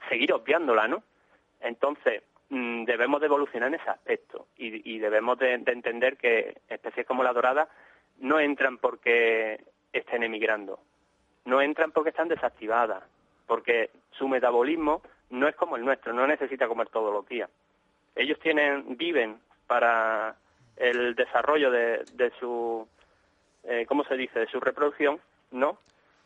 seguir 0.10 0.34
obviándola, 0.34 0.88
¿no? 0.88 1.04
Entonces, 1.62 2.24
mm, 2.50 2.86
debemos 2.86 3.20
de 3.20 3.28
evolucionar 3.28 3.70
en 3.70 3.80
ese 3.80 3.90
aspecto 3.90 4.48
y, 4.58 4.96
y 4.96 5.00
debemos 5.00 5.38
de, 5.38 5.54
entender 5.54 6.18
que 6.18 6.58
especies 6.68 7.06
como 7.06 7.24
la 7.24 7.34
dorada 7.34 7.70
no 8.18 8.40
entran 8.40 8.80
porque 8.80 9.64
estén 9.94 10.24
emigrando, 10.24 10.80
no 11.46 11.62
entran 11.62 11.92
porque 11.92 12.10
están 12.10 12.28
desactivadas, 12.28 13.04
porque 13.46 13.90
su 14.12 14.28
metabolismo 14.28 15.02
no 15.30 15.48
es 15.48 15.56
como 15.56 15.76
el 15.76 15.86
nuestro, 15.86 16.14
no 16.14 16.28
necesita 16.28 16.68
comer 16.68 16.90
todos 16.90 17.14
los 17.14 17.28
días. 17.28 17.50
Ellos 18.16 18.40
tienen, 18.40 18.98
viven 18.98 19.40
para 19.68 20.36
el 20.76 21.16
desarrollo 21.16 21.72
de, 21.72 22.04
de 22.14 22.32
su 22.40 22.88
eh, 23.68 23.86
¿cómo 23.86 24.06
se 24.06 24.16
dice?, 24.16 24.40
de 24.40 24.48
su 24.48 24.60
reproducción, 24.62 25.20
¿no? 25.52 25.78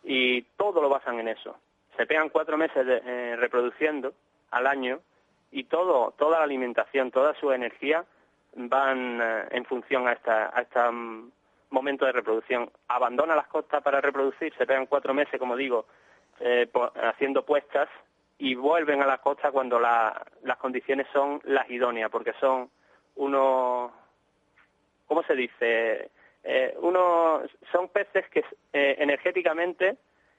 Y 0.03 0.43
todo 0.57 0.79
lo 0.81 0.89
basan 0.89 1.19
en 1.19 1.27
eso. 1.27 1.57
Se 1.97 2.05
pegan 2.05 2.29
cuatro 2.29 2.55
meses 2.55 2.85
eh, 2.87 3.35
reproduciendo 3.37 4.13
al 4.51 4.67
año 4.67 4.99
y 5.51 5.63
todo, 5.63 6.13
toda 6.17 6.37
la 6.37 6.43
alimentación, 6.43 7.09
toda 7.09 7.33
su 7.35 7.51
energía 7.51 8.05
van 8.55 9.19
eh, 9.21 9.47
en 9.51 9.65
función 9.65 10.07
a 10.07 10.13
esta, 10.13 10.55
a 10.55 10.61
este 10.61 10.79
momento 11.71 12.05
de 12.05 12.11
reproducción. 12.11 12.69
Abandona 12.87 13.35
las 13.35 13.47
costas 13.47 13.81
para 13.81 13.99
reproducir, 13.99 14.53
se 14.57 14.65
pegan 14.65 14.85
cuatro 14.85 15.13
meses, 15.13 15.39
como 15.39 15.55
digo, 15.55 15.85
haciendo 17.03 17.45
puestas 17.45 17.89
y 18.37 18.55
vuelven 18.55 19.01
a 19.01 19.05
las 19.07 19.19
costas 19.19 19.51
cuando 19.51 19.79
las 19.79 20.57
condiciones 20.57 21.07
son 21.13 21.41
las 21.43 21.69
idóneas, 21.69 22.09
porque 22.09 22.33
son 22.39 22.69
unos, 23.15 23.91
¿cómo 25.07 25.23
se 25.23 25.35
dice? 25.35 26.09
eh, 26.43 26.75
uno 26.79 27.41
son 27.71 27.89
peces 27.89 28.27
que 28.29 28.43
eh, 28.73 28.95
energéticamente 28.99 29.97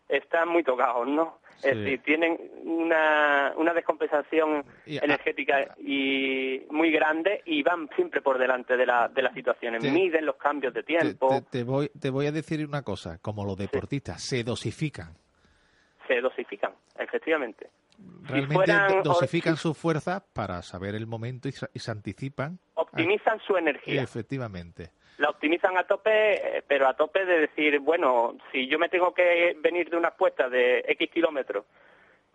están 0.08 0.48
muy 0.48 0.64
tocados, 0.64 1.06
¿no? 1.06 1.38
Es 1.62 1.77
decir, 1.77 2.03
tienen 2.03 2.38
una, 2.64 3.53
una 3.57 3.72
descompensación 3.72 4.64
energética 4.87 5.75
y 5.79 6.62
muy 6.70 6.90
grande 6.90 7.42
y 7.44 7.62
van 7.62 7.88
siempre 7.94 8.20
por 8.20 8.38
delante 8.38 8.77
de, 8.77 8.87
la, 8.87 9.09
de 9.09 9.22
las 9.22 9.35
situaciones, 9.35 9.83
miden 9.83 10.27
los 10.27 10.37
cambios 10.37 10.75
de 10.75 10.83
tiempo. 10.83 11.42
Te, 11.51 11.64
voy, 11.64 11.90
te 11.98 12.11
voy 12.11 12.27
a 12.27 12.33
decir 12.33 12.66
una 12.66 12.83
cosa, 12.83 13.18
como 13.18 13.44
los 13.44 13.57
deportistas, 13.57 14.22
se 14.22 14.44
dosifican. 14.44 15.14
Se 16.09 16.20
dosifican, 16.20 16.72
efectivamente. 16.98 17.70
Realmente 18.25 18.72
dosifican 19.05 19.57
sus 19.57 19.79
fuerzas 19.79 20.22
para 20.33 20.62
saber 20.62 20.94
el 20.94 21.07
momento 21.07 21.48
y, 21.48 21.53
y 21.75 21.79
se 21.79 21.90
anticipan. 21.90 22.59
Optimizan 22.75 23.38
su 23.46 23.57
energía. 23.57 24.03
Efectivamente 24.03 24.90
la 25.18 25.31
optimizan 25.31 25.77
a 25.77 25.85
tope, 25.85 26.64
pero 26.66 26.88
a 26.88 26.94
tope 26.94 27.25
de 27.25 27.40
decir, 27.40 27.79
bueno, 27.81 28.37
si 28.51 28.66
yo 28.66 28.79
me 28.79 28.88
tengo 28.88 29.12
que 29.12 29.57
venir 29.61 29.90
de 29.90 29.96
una 29.96 30.11
puesta 30.12 30.48
de 30.48 30.85
X 30.88 31.11
kilómetros 31.11 31.64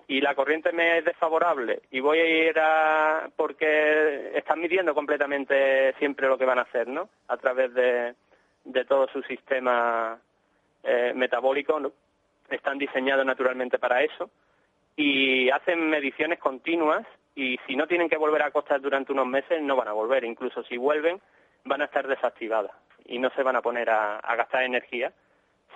y 0.07 0.21
la 0.21 0.35
corriente 0.35 0.71
me 0.71 0.99
es 0.99 1.05
desfavorable 1.05 1.81
y 1.91 1.99
voy 1.99 2.19
a 2.19 2.49
ir 2.49 2.59
a... 2.59 3.29
porque 3.35 4.31
están 4.35 4.61
midiendo 4.61 4.93
completamente 4.93 5.93
siempre 5.99 6.27
lo 6.27 6.37
que 6.37 6.45
van 6.45 6.59
a 6.59 6.63
hacer, 6.63 6.87
¿no? 6.87 7.09
A 7.27 7.37
través 7.37 7.73
de, 7.73 8.13
de 8.63 8.85
todo 8.85 9.07
su 9.09 9.21
sistema 9.23 10.17
eh, 10.83 11.11
metabólico. 11.15 11.81
Están 12.49 12.77
diseñados 12.77 13.25
naturalmente 13.25 13.77
para 13.77 14.01
eso 14.01 14.29
y 14.95 15.49
hacen 15.49 15.89
mediciones 15.89 16.39
continuas 16.39 17.05
y 17.35 17.59
si 17.67 17.75
no 17.75 17.85
tienen 17.85 18.09
que 18.09 18.17
volver 18.17 18.41
a 18.41 18.51
costas 18.51 18.81
durante 18.81 19.11
unos 19.11 19.27
meses 19.27 19.61
no 19.61 19.75
van 19.75 19.89
a 19.89 19.93
volver, 19.93 20.23
incluso 20.23 20.63
si 20.63 20.77
vuelven 20.77 21.19
van 21.67 21.81
a 21.81 21.85
estar 21.85 22.07
desactivadas 22.07 22.71
y 23.05 23.19
no 23.19 23.29
se 23.31 23.43
van 23.43 23.55
a 23.55 23.61
poner 23.61 23.89
a, 23.89 24.19
gastar 24.35 24.63
energía 24.63 25.13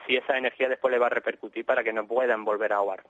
si 0.05 0.15
esa 0.15 0.37
energía 0.37 0.69
después 0.69 0.91
le 0.91 0.99
va 0.99 1.07
a 1.07 1.09
repercutir 1.09 1.65
para 1.65 1.83
que 1.83 1.93
no 1.93 2.07
puedan 2.07 2.43
volver 2.43 2.73
a 2.73 2.77
ahogar. 2.77 3.03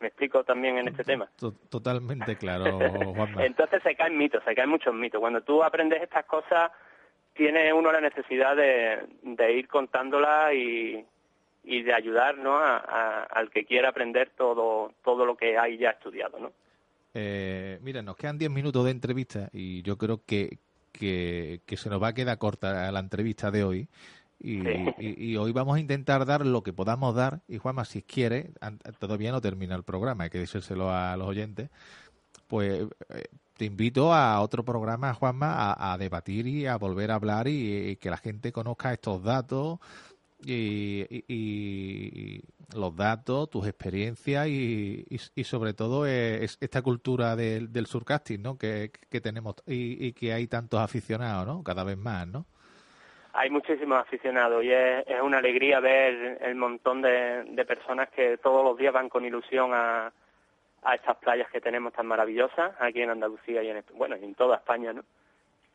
¿Me 0.00 0.08
explico 0.08 0.44
también 0.44 0.78
en 0.78 0.88
este 0.88 1.02
tema? 1.02 1.28
Totalmente 1.68 2.36
claro, 2.36 2.78
Entonces 3.38 3.82
se 3.82 3.96
caen 3.96 4.16
mitos, 4.16 4.42
se 4.44 4.54
caen 4.54 4.70
muchos 4.70 4.94
mitos. 4.94 5.20
Cuando 5.20 5.42
tú 5.42 5.62
aprendes 5.62 6.02
estas 6.02 6.24
cosas, 6.24 6.70
tiene 7.34 7.72
uno 7.72 7.90
la 7.90 8.00
necesidad 8.00 8.54
de, 8.54 9.06
de 9.22 9.52
ir 9.52 9.66
contándolas 9.66 10.54
y, 10.54 11.04
y 11.64 11.82
de 11.82 11.92
ayudar 11.92 12.38
¿no? 12.38 12.56
A, 12.56 13.24
al 13.24 13.50
que 13.50 13.64
quiera 13.64 13.90
aprender 13.90 14.30
todo, 14.36 14.92
todo 15.04 15.26
lo 15.26 15.36
que 15.36 15.58
hay 15.58 15.76
ya 15.76 15.90
estudiado. 15.90 16.38
¿no? 16.38 16.52
Eh, 17.14 17.78
mira, 17.82 18.02
nos 18.02 18.16
quedan 18.16 18.38
10 18.38 18.50
minutos 18.50 18.84
de 18.84 18.90
entrevista 18.90 19.48
y 19.52 19.82
yo 19.82 19.98
creo 19.98 20.22
que, 20.24 20.58
que, 20.92 21.60
que 21.66 21.76
se 21.76 21.88
nos 21.90 22.02
va 22.02 22.08
a 22.08 22.14
quedar 22.14 22.38
corta 22.38 22.90
la 22.92 23.00
entrevista 23.00 23.50
de 23.50 23.64
hoy. 23.64 23.88
Y, 24.40 24.60
Sí. 24.60 24.86
y- 24.98 25.30
y 25.32 25.36
hoy 25.36 25.50
vamos 25.52 25.76
a 25.76 25.80
intentar 25.80 26.24
dar 26.24 26.46
lo 26.46 26.62
que 26.62 26.72
podamos 26.72 27.14
dar. 27.14 27.40
Y 27.48 27.58
Juanma, 27.58 27.84
si 27.84 28.02
quiere, 28.02 28.52
todavía 29.00 29.32
no 29.32 29.40
termina 29.40 29.74
el 29.74 29.82
programa, 29.82 30.24
hay 30.24 30.30
que 30.30 30.38
decírselo 30.38 30.90
a 30.92 31.16
los 31.16 31.26
oyentes. 31.26 31.70
Pues 32.46 32.86
eh, 33.10 33.24
te 33.56 33.64
invito 33.64 34.14
a 34.14 34.40
otro 34.40 34.64
programa, 34.64 35.12
Juanma, 35.12 35.72
a, 35.72 35.92
a 35.92 35.98
debatir 35.98 36.46
y 36.46 36.66
a 36.66 36.76
volver 36.76 37.10
a 37.10 37.16
hablar 37.16 37.48
y, 37.48 37.88
y 37.90 37.96
que 37.96 38.10
la 38.10 38.16
gente 38.16 38.52
conozca 38.52 38.92
estos 38.92 39.22
datos 39.24 39.80
y, 40.44 41.06
y- 41.28 42.40
los 42.76 42.94
datos, 42.94 43.48
tus 43.48 43.66
experiencias 43.66 44.46
y, 44.46 45.06
y- 45.34 45.44
sobre 45.44 45.72
todo 45.72 46.06
eh, 46.06 46.44
es 46.44 46.58
esta 46.60 46.82
cultura 46.82 47.34
del, 47.34 47.72
del 47.72 47.86
surcasting, 47.86 48.42
¿no? 48.42 48.58
Que, 48.58 48.90
que 49.10 49.20
tenemos 49.22 49.56
y, 49.66 50.12
que 50.12 50.32
hay 50.34 50.46
tantos 50.48 50.78
aficionados, 50.80 51.46
¿no? 51.46 51.62
Cada 51.64 51.82
vez 51.82 51.96
más, 51.96 52.26
¿no? 52.28 52.44
Hay 53.32 53.48
muchísimos 53.50 53.98
aficionados 53.98 54.62
y 54.64 54.70
es, 54.70 55.06
es 55.06 55.20
una 55.22 55.38
alegría 55.38 55.80
ver 55.80 56.38
el 56.42 56.54
montón 56.56 57.00
de, 57.02 57.44
de 57.44 57.64
personas 57.64 58.10
que 58.10 58.36
todos 58.36 58.62
los 58.64 58.76
días 58.76 58.92
van 58.92 59.08
con 59.08 59.24
ilusión 59.24 59.70
a, 59.72 60.12
a 60.82 60.94
estas 60.94 61.16
playas 61.16 61.50
que 61.50 61.60
tenemos 61.60 61.92
tan 61.94 62.06
maravillosas 62.06 62.72
aquí 62.80 63.00
en 63.00 63.10
Andalucía 63.10 63.62
y 63.62 63.68
en, 63.70 63.82
bueno, 63.94 64.16
en 64.16 64.34
toda 64.34 64.56
España, 64.56 64.92
¿no? 64.92 65.04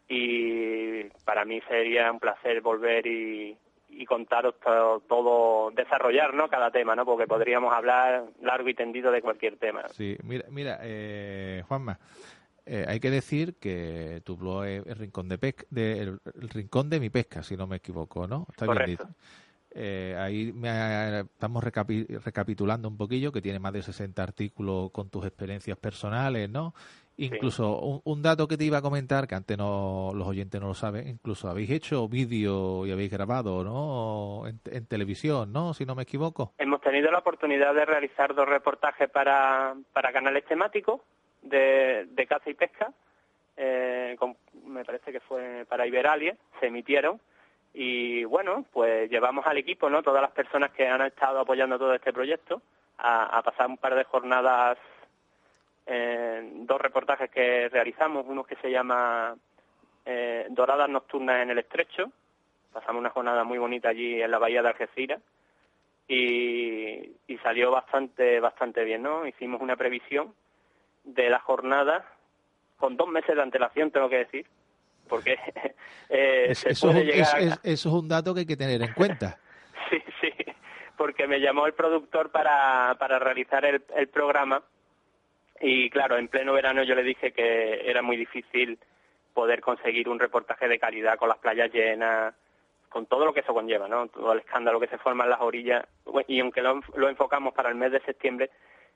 Y 0.07 1.05
para 1.25 1.43
mí 1.45 1.59
sería 1.67 2.11
un 2.11 2.19
placer 2.19 2.61
volver 2.61 3.07
y, 3.07 3.57
y 3.95 4.05
contaros 4.05 4.55
to- 4.59 5.01
todo, 5.07 5.71
desarrollar, 5.71 6.33
¿no? 6.33 6.49
Cada 6.49 6.71
tema, 6.71 6.95
¿no? 6.95 7.05
Porque 7.05 7.27
podríamos 7.27 7.73
hablar 7.73 8.25
largo 8.41 8.69
y 8.69 8.73
tendido 8.73 9.11
de 9.11 9.21
cualquier 9.21 9.57
tema. 9.57 9.87
Sí, 9.89 10.17
mira, 10.23 10.45
mira 10.49 10.79
eh, 10.81 11.63
Juanma, 11.67 11.99
eh, 12.65 12.85
hay 12.87 12.99
que 12.99 13.11
decir 13.11 13.55
que 13.55 14.21
tu 14.23 14.37
blog 14.37 14.65
es 14.65 14.85
el 14.87 14.95
rincón 14.95 15.27
de 15.29 15.37
pesca, 15.37 15.65
de, 15.69 15.99
el, 15.99 16.19
el 16.41 16.49
rincón 16.49 16.89
de 16.89 16.99
mi 16.99 17.09
pesca, 17.09 17.43
si 17.43 17.55
no 17.57 17.67
me 17.67 17.77
equivoco, 17.77 18.27
¿no? 18.27 18.47
Está 18.49 18.65
bien 18.65 18.77
Correcto. 18.77 19.03
dicho. 19.05 19.15
Eh, 19.75 20.15
ahí 20.19 20.53
me 20.53 21.21
estamos 21.21 21.63
recapi- 21.63 22.05
recapitulando 22.23 22.87
un 22.87 22.95
poquillo, 22.95 23.31
que 23.31 23.41
tiene 23.41 23.57
más 23.57 23.73
de 23.73 23.81
60 23.81 24.21
artículos 24.21 24.91
con 24.91 25.09
tus 25.09 25.25
experiencias 25.25 25.77
personales, 25.77 26.47
¿no? 26.49 26.75
Incluso 27.17 27.79
un, 27.79 28.01
un 28.05 28.21
dato 28.23 28.47
que 28.47 28.57
te 28.57 28.63
iba 28.63 28.79
a 28.79 28.81
comentar, 28.81 29.27
que 29.27 29.35
antes 29.35 29.55
no 29.57 30.11
los 30.15 30.27
oyentes 30.27 30.59
no 30.59 30.67
lo 30.67 30.73
saben, 30.73 31.07
incluso 31.07 31.47
habéis 31.47 31.69
hecho 31.69 32.07
vídeo 32.07 32.85
y 32.87 32.91
habéis 32.91 33.11
grabado, 33.11 33.63
¿no? 33.63 34.47
En, 34.47 34.59
en 34.71 34.85
televisión, 34.87 35.51
¿no? 35.53 35.73
Si 35.75 35.85
no 35.85 35.93
me 35.95 36.03
equivoco. 36.03 36.53
Hemos 36.57 36.81
tenido 36.81 37.11
la 37.11 37.19
oportunidad 37.19 37.73
de 37.75 37.85
realizar 37.85 38.33
dos 38.33 38.47
reportajes 38.49 39.09
para, 39.11 39.75
para 39.93 40.11
canales 40.11 40.43
temáticos 40.45 41.01
de, 41.43 42.07
de 42.09 42.25
caza 42.25 42.49
y 42.49 42.55
pesca. 42.55 42.91
eh, 43.57 44.15
con- 44.17 44.35
me 44.65 44.83
parece 44.83 45.11
que 45.11 45.19
fue 45.19 45.65
para 45.69 45.85
Iberalia, 45.85 46.35
se 46.59 46.67
emitieron. 46.67 47.19
Y 47.75 48.23
bueno, 48.23 48.65
pues 48.71 49.09
llevamos 49.09 49.45
al 49.47 49.57
equipo, 49.57 49.89
¿no? 49.89 50.01
Todas 50.03 50.21
las 50.21 50.31
personas 50.31 50.71
que 50.71 50.87
han 50.87 51.01
estado 51.01 51.39
apoyando 51.39 51.77
todo 51.77 51.93
este 51.93 52.13
proyecto 52.13 52.61
a, 52.97 53.37
a 53.37 53.41
pasar 53.43 53.67
un 53.67 53.77
par 53.77 53.93
de 53.95 54.03
jornadas, 54.03 54.77
eh, 55.85 56.49
dos 56.53 56.79
reportajes 56.81 57.29
que 57.29 57.69
realizamos, 57.69 58.25
uno 58.27 58.43
que 58.43 58.55
se 58.57 58.69
llama 58.71 59.35
eh, 60.05 60.47
Doradas 60.49 60.89
Nocturnas 60.89 61.41
en 61.43 61.49
el 61.51 61.59
Estrecho. 61.59 62.11
Pasamos 62.71 62.99
una 62.99 63.09
jornada 63.11 63.43
muy 63.43 63.57
bonita 63.57 63.89
allí 63.89 64.21
en 64.21 64.31
la 64.31 64.39
bahía 64.39 64.61
de 64.61 64.69
Algeciras 64.69 65.21
y, 66.07 67.15
y 67.27 67.37
salió 67.43 67.71
bastante 67.71 68.39
bastante 68.39 68.83
bien, 68.83 69.03
¿no? 69.03 69.25
Hicimos 69.25 69.61
una 69.61 69.75
previsión 69.75 70.33
de 71.03 71.29
la 71.29 71.39
jornada 71.39 72.05
con 72.77 72.97
dos 72.97 73.07
meses 73.07 73.35
de 73.35 73.41
antelación, 73.41 73.91
tengo 73.91 74.09
que 74.09 74.17
decir, 74.17 74.45
porque 75.07 75.33
eh, 76.09 76.47
Es- 76.49 76.59
se 76.59 76.69
eso, 76.71 76.89
es 76.89 76.93
puede 76.93 77.01
un, 77.01 77.05
llegar 77.07 77.21
es- 77.21 77.33
a- 77.33 77.39
es- 77.39 77.59
eso 77.63 77.89
es 77.89 77.95
un 77.95 78.09
dato 78.09 78.33
que 78.33 78.41
hay 78.41 78.45
que 78.45 78.57
tener 78.57 78.81
en 78.81 78.93
cuenta. 78.93 79.37
Sí, 79.89 80.01
sí, 80.21 80.29
porque 80.97 81.27
me 81.27 81.39
llamó 81.39 81.67
el 81.67 81.73
productor 81.73 82.31
para, 82.31 82.95
para 82.97 83.19
realizar 83.19 83.63
el, 83.63 83.83
el 83.95 84.07
programa 84.07 84.63
y 85.59 85.89
claro, 85.89 86.17
en 86.17 86.27
pleno 86.27 86.53
verano 86.53 86.83
yo 86.83 86.95
le 86.95 87.03
dije 87.03 87.31
que 87.31 87.89
era 87.89 88.01
muy 88.01 88.17
difícil 88.17 88.77
poder 89.33 89.61
conseguir 89.61 90.09
un 90.09 90.19
reportaje 90.19 90.67
de 90.67 90.79
calidad 90.79 91.17
con 91.17 91.29
las 91.29 91.37
playas 91.37 91.71
llenas, 91.73 92.33
con 92.89 93.07
todo 93.07 93.25
lo 93.25 93.33
que 93.33 93.39
eso 93.39 93.53
conlleva, 93.53 93.87
¿no? 93.87 94.07
Todo 94.07 94.33
el 94.33 94.39
escándalo 94.39 94.79
que 94.79 94.87
se 94.87 94.99
forma 94.99 95.23
en 95.23 95.31
las 95.31 95.41
orillas. 95.41 95.85
Y 96.27 96.39
aunque 96.39 96.61
lo, 96.61 96.81
lo 96.95 97.09
enfocamos 97.09 97.53
para 97.53 97.69
el 97.69 97.75
mes 97.75 97.91
de 97.91 98.01
septiembre, 98.01 98.51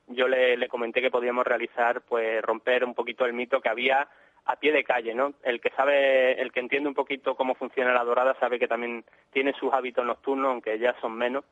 yo 0.06 0.28
le, 0.28 0.56
le 0.56 0.68
comenté 0.68 1.00
que 1.02 1.10
podíamos 1.10 1.46
realizar, 1.46 2.02
pues 2.02 2.40
romper 2.42 2.84
un 2.84 2.94
poquito 2.94 3.26
el 3.26 3.32
mito 3.32 3.60
que 3.60 3.68
había 3.68 4.08
a 4.44 4.56
pie 4.56 4.72
de 4.72 4.84
calle, 4.84 5.14
¿no? 5.14 5.34
El 5.42 5.60
que 5.60 5.70
sabe, 5.70 6.40
el 6.40 6.52
que 6.52 6.60
entiende 6.60 6.88
un 6.88 6.94
poquito 6.94 7.34
cómo 7.34 7.54
funciona 7.54 7.92
la 7.92 8.04
dorada 8.04 8.34
sabe 8.40 8.58
que 8.58 8.68
también 8.68 9.04
tiene 9.30 9.52
sus 9.52 9.72
hábitos 9.72 10.06
nocturnos, 10.06 10.50
aunque 10.52 10.78
ya 10.78 10.98
son 11.00 11.12
menos. 11.12 11.44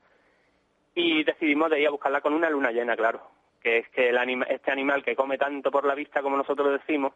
Y 0.94 1.22
decidimos 1.24 1.68
de 1.70 1.80
ir 1.80 1.88
a 1.88 1.90
buscarla 1.90 2.22
con 2.22 2.32
una 2.32 2.48
luna 2.48 2.70
llena, 2.70 2.96
claro. 2.96 3.20
Que 3.66 3.78
es 3.78 3.88
que 3.88 4.10
el 4.10 4.16
anima- 4.16 4.46
este 4.48 4.70
animal 4.70 5.02
que 5.02 5.16
come 5.16 5.38
tanto 5.38 5.72
por 5.72 5.84
la 5.84 5.96
vista, 5.96 6.22
como 6.22 6.36
nosotros 6.36 6.70
decimos, 6.70 7.12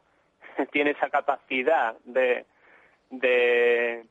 tiene 0.73 0.91
esa 0.91 1.09
capacidad 1.09 1.95
de, 2.03 2.45
de, 3.11 4.05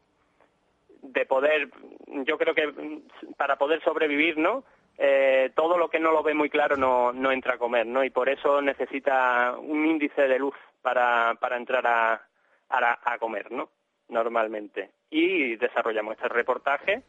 de 1.02 1.26
poder, 1.26 1.68
yo 2.08 2.38
creo 2.38 2.56
que 2.56 2.68
mm, 2.68 3.34
para 3.36 3.58
poder 3.58 3.84
sobrevivir, 3.84 4.38
¿no? 4.38 4.64
Eh, 4.98 5.52
todo 5.54 5.78
lo 5.78 5.90
que 5.90 6.00
no 6.00 6.12
lo 6.12 6.24
ve 6.24 6.34
muy 6.34 6.50
claro 6.50 6.78
no, 6.78 7.12
no 7.12 7.30
entra 7.34 7.56
a 7.56 7.58
comer, 7.58 7.86
¿no? 7.86 8.06
Y 8.06 8.10
por 8.10 8.30
eso 8.30 8.62
necesita 8.62 9.56
un 9.60 9.86
índice 9.86 10.22
de 10.30 10.40
luz 10.40 10.56
para, 10.82 11.36
para 11.42 11.58
entrar 11.58 11.86
a, 11.88 12.14
a, 12.70 13.00
a 13.04 13.18
comer, 13.18 13.52
¿no? 13.52 13.68
Normalmente. 14.08 14.92
Y 15.10 15.58
desarrollamos 15.58 16.16
este 16.16 16.30
reportaje 16.30 17.04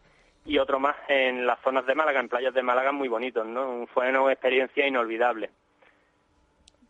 y 0.45 0.59
otro 0.59 0.81
más 0.81 0.97
en 1.09 1.47
las 1.47 1.61
zonas 1.63 1.87
de 1.87 1.95
Málaga, 1.95 2.21
en 2.21 2.29
playas 2.29 2.55
de 2.55 2.63
Málaga 2.63 2.93
muy 2.93 3.09
bonitos, 3.09 3.47
¿no? 3.47 3.87
Fue 3.95 4.09
una 4.09 4.33
experiencia 4.33 4.87
inolvidable. 4.87 5.51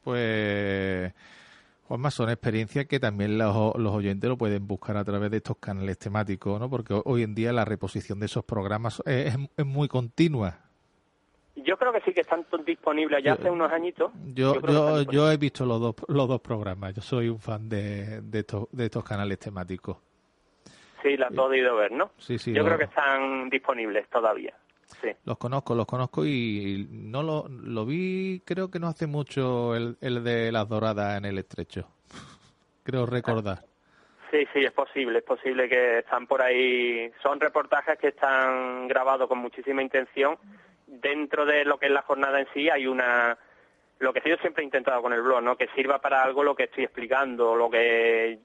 Pues, 0.05 1.13
Juanma, 1.89 2.11
son 2.11 2.31
experiencias 2.31 2.87
que 2.87 3.01
también 3.01 3.37
los, 3.37 3.77
los 3.77 3.93
oyentes 3.93 4.29
lo 4.31 4.37
pueden 4.39 4.67
buscar 4.67 4.97
a 4.97 5.05
través 5.05 5.31
de 5.31 5.39
estos 5.39 5.59
canales 5.59 5.99
temáticos, 5.99 6.59
¿no? 6.61 6.71
Porque 6.71 6.95
ho- 6.95 7.03
hoy 7.05 7.23
en 7.23 7.35
día 7.35 7.53
la 7.53 7.65
reposición 7.65 8.19
de 8.21 8.27
esos 8.27 8.45
programas 8.45 9.03
es, 9.05 9.37
es 9.57 9.67
muy 9.67 9.89
continua. 9.89 10.59
Yo 11.57 11.77
creo 11.77 11.93
que 11.93 12.01
sí 12.03 12.13
que 12.15 12.23
están 12.23 12.47
disponibles 12.65 13.23
ya 13.23 13.35
Yo- 13.35 13.41
hace 13.41 13.51
unos 13.51 13.71
añitos. 13.73 14.13
Yo, 14.33 14.55
yo, 14.63 14.99
están 15.01 15.13
yo 15.15 15.31
he 15.31 15.37
visto 15.37 15.67
los 15.67 15.81
dos, 15.81 15.95
los 16.09 16.29
dos 16.29 16.41
programas. 16.41 16.95
Yo 16.95 17.03
soy 17.03 17.29
un 17.29 17.39
fan 17.41 17.69
de, 17.69 18.23
de, 18.23 18.39
estos, 18.39 18.69
de 18.73 18.85
estos 18.87 19.05
canales 19.05 19.39
temáticos. 19.39 19.99
Sí, 21.03 21.17
la 21.17 21.27
has 21.27 21.35
podido 21.35 21.77
ver, 21.77 21.93
¿no? 21.93 22.11
Sí, 22.19 22.39
sí. 22.39 22.53
Yo 22.53 22.65
creo 22.65 22.79
que 22.79 22.85
están 22.85 23.49
disponibles 23.49 24.09
todavía. 24.09 24.55
Sí. 25.01 25.09
Los 25.25 25.39
conozco, 25.39 25.75
los 25.75 25.87
conozco 25.87 26.27
y 26.27 26.87
no 26.91 27.23
lo, 27.23 27.49
lo 27.49 27.87
vi, 27.87 28.43
creo 28.45 28.71
que 28.71 28.81
no 28.81 28.89
hace 28.89 29.07
mucho 29.07 29.75
el, 29.77 29.97
el 30.01 30.25
de 30.25 30.51
las 30.51 30.69
doradas 30.69 31.17
en 31.17 31.25
el 31.25 31.39
estrecho. 31.39 31.89
Creo 32.83 33.07
recordar. 33.07 33.63
Sí, 34.31 34.47
sí, 34.53 34.61
es 34.65 34.73
posible, 34.73 35.19
es 35.19 35.25
posible 35.25 35.69
que 35.69 35.99
están 35.99 36.27
por 36.27 36.41
ahí. 36.41 37.11
Son 37.23 37.41
reportajes 37.41 37.99
que 37.99 38.09
están 38.09 38.87
grabados 38.87 39.29
con 39.29 39.39
muchísima 39.39 39.83
intención. 39.83 40.39
Dentro 40.87 41.45
de 41.45 41.65
lo 41.65 41.79
que 41.79 41.87
es 41.87 41.93
la 41.93 42.03
jornada 42.03 42.41
en 42.41 42.47
sí 42.55 42.71
hay 42.71 42.87
una... 42.87 43.37
Lo 43.99 44.13
que 44.13 44.23
yo 44.25 44.37
siempre 44.37 44.63
he 44.63 44.65
intentado 44.65 45.03
con 45.03 45.13
el 45.13 45.21
blog, 45.21 45.43
¿no? 45.43 45.57
Que 45.57 45.69
sirva 45.75 46.01
para 46.01 46.23
algo 46.23 46.45
lo 46.45 46.55
que 46.55 46.65
estoy 46.65 46.85
explicando, 46.85 47.57
lo 47.57 47.69
que... 47.69 48.39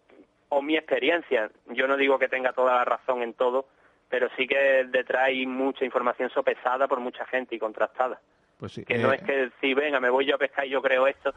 O 0.50 0.62
mi 0.62 0.76
experiencia. 0.78 1.50
Yo 1.68 1.88
no 1.88 1.98
digo 1.98 2.20
que 2.20 2.28
tenga 2.28 2.54
toda 2.54 2.76
la 2.76 2.86
razón 2.86 3.22
en 3.24 3.34
todo, 3.34 3.68
pero 4.10 4.28
sí 4.38 4.48
que 4.48 4.86
detrás 4.88 5.24
hay 5.26 5.46
mucha 5.46 5.84
información 5.86 6.30
sopesada 6.30 6.88
por 6.88 7.00
mucha 7.00 7.26
gente 7.26 7.56
y 7.56 7.60
contrastada. 7.60 8.20
Pues 8.60 8.72
sí. 8.72 8.86
que 8.86 8.98
no 8.98 9.12
eh, 9.12 9.18
es 9.20 9.24
que 9.24 9.52
si 9.60 9.74
venga 9.74 10.00
me 10.00 10.10
voy 10.10 10.26
yo 10.26 10.36
a 10.36 10.38
pescar 10.38 10.66
y 10.66 10.70
yo 10.70 10.82
creo 10.82 11.08
esto 11.08 11.34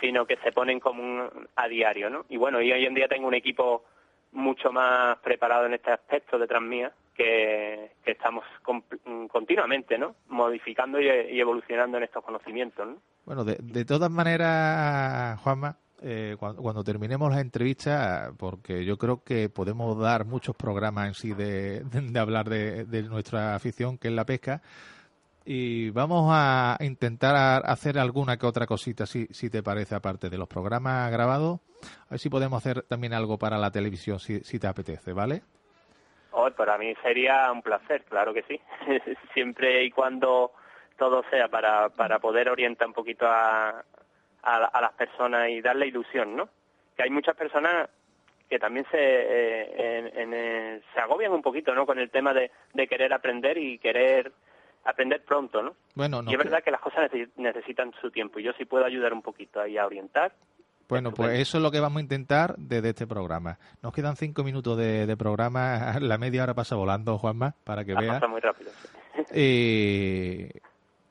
sino 0.00 0.24
que 0.24 0.36
se 0.38 0.52
ponen 0.52 0.80
como 0.80 1.02
un- 1.02 1.48
a 1.56 1.68
diario 1.68 2.08
no 2.08 2.24
y 2.30 2.38
bueno 2.38 2.62
y 2.62 2.72
hoy 2.72 2.86
en 2.86 2.94
día 2.94 3.08
tengo 3.08 3.26
un 3.28 3.34
equipo 3.34 3.84
mucho 4.32 4.72
más 4.72 5.18
preparado 5.18 5.66
en 5.66 5.74
este 5.74 5.90
aspecto 5.90 6.38
detrás 6.38 6.62
mía 6.62 6.92
que, 7.14 7.90
que 8.02 8.12
estamos 8.12 8.44
com- 8.62 8.82
continuamente 9.28 9.98
no 9.98 10.14
modificando 10.28 10.98
y, 10.98 11.08
y 11.08 11.38
evolucionando 11.40 11.98
en 11.98 12.04
estos 12.04 12.24
conocimientos 12.24 12.86
¿no? 12.88 12.96
Bueno, 13.26 13.44
de, 13.44 13.56
de 13.60 13.84
todas 13.84 14.10
maneras, 14.10 15.38
Juanma, 15.40 15.76
eh, 16.02 16.36
cuando, 16.38 16.62
cuando 16.62 16.82
terminemos 16.82 17.30
la 17.30 17.40
entrevista, 17.40 18.32
porque 18.38 18.84
yo 18.84 18.96
creo 18.96 19.22
que 19.22 19.48
podemos 19.48 19.98
dar 19.98 20.24
muchos 20.24 20.56
programas 20.56 21.08
en 21.08 21.14
sí 21.14 21.34
de, 21.34 21.82
hablar 22.18 22.48
de, 22.48 22.84
de 22.84 23.02
nuestra 23.02 23.54
afición, 23.54 23.98
que 23.98 24.08
es 24.08 24.14
la 24.14 24.24
pesca, 24.24 24.62
y 25.44 25.90
vamos 25.90 26.30
a 26.32 26.76
intentar 26.80 27.62
hacer 27.64 27.98
alguna 27.98 28.36
que 28.36 28.46
otra 28.46 28.66
cosita, 28.66 29.06
si, 29.06 29.26
si 29.26 29.50
te 29.50 29.62
parece, 29.62 29.94
aparte 29.94 30.30
de 30.30 30.38
los 30.38 30.48
programas 30.48 31.10
grabados, 31.10 31.60
a 32.06 32.10
ver 32.10 32.18
si 32.18 32.28
podemos 32.28 32.64
hacer 32.64 32.82
también 32.82 33.14
algo 33.14 33.38
para 33.38 33.58
la 33.58 33.70
televisión, 33.70 34.18
si, 34.18 34.40
si 34.40 34.58
te 34.58 34.66
apetece, 34.66 35.12
¿vale? 35.12 35.42
Oh, 36.32 36.48
para 36.52 36.78
mí 36.78 36.94
sería 37.02 37.50
un 37.50 37.62
placer, 37.62 38.04
claro 38.04 38.32
que 38.32 38.42
sí. 38.44 38.60
Siempre 39.34 39.84
y 39.84 39.90
cuando 39.90 40.52
todo 40.96 41.24
sea 41.30 41.48
para, 41.48 41.88
para 41.88 42.18
poder 42.20 42.48
orientar 42.48 42.86
un 42.86 42.94
poquito 42.94 43.26
a, 43.26 43.82
a, 44.42 44.58
la- 44.60 44.66
a 44.66 44.80
las 44.80 44.92
personas 44.92 45.48
y 45.50 45.60
darle 45.60 45.86
ilusión, 45.86 46.36
¿no? 46.36 46.48
Que 46.96 47.02
hay 47.04 47.10
muchas 47.10 47.36
personas 47.36 47.88
que 48.48 48.58
también 48.58 48.84
se 48.90 48.98
eh, 48.98 49.98
en- 49.98 50.18
en, 50.18 50.34
eh, 50.34 50.80
se 50.92 51.00
agobian 51.00 51.32
un 51.32 51.42
poquito, 51.42 51.74
¿no? 51.74 51.86
Con 51.86 51.98
el 51.98 52.10
tema 52.10 52.34
de, 52.34 52.50
de 52.74 52.86
querer 52.88 53.12
aprender 53.12 53.56
y 53.58 53.78
querer 53.78 54.32
aprender 54.84 55.22
pronto, 55.24 55.62
¿no? 55.62 55.76
Bueno, 55.94 56.22
no 56.22 56.30
y 56.30 56.34
es 56.34 56.38
verdad 56.38 56.62
que 56.64 56.70
las 56.70 56.80
cosas 56.80 57.10
necesi- 57.10 57.30
necesitan 57.36 57.92
su 58.00 58.10
tiempo 58.10 58.38
y 58.38 58.44
yo 58.44 58.52
sí 58.58 58.64
puedo 58.64 58.84
ayudar 58.84 59.12
un 59.12 59.22
poquito 59.22 59.60
ahí 59.60 59.76
a 59.78 59.86
orientar. 59.86 60.32
Bueno, 60.88 61.12
pues 61.12 61.38
eso 61.38 61.58
es 61.58 61.62
lo 61.62 61.70
que 61.70 61.78
vamos 61.78 61.98
a 61.98 62.02
intentar 62.02 62.56
desde 62.58 62.88
este 62.88 63.06
programa. 63.06 63.58
Nos 63.80 63.92
quedan 63.92 64.16
cinco 64.16 64.42
minutos 64.42 64.76
de, 64.76 65.06
de 65.06 65.16
programa. 65.16 65.94
La 66.00 66.18
media 66.18 66.42
hora 66.42 66.54
pasa 66.54 66.74
volando, 66.74 67.16
Juanma, 67.18 67.54
para 67.62 67.84
que 67.84 67.94
veas. 67.94 68.14
pasado 68.14 68.28
muy 68.30 68.40
rápido. 68.40 68.70
sí. 68.72 69.22
Eh, 69.32 70.50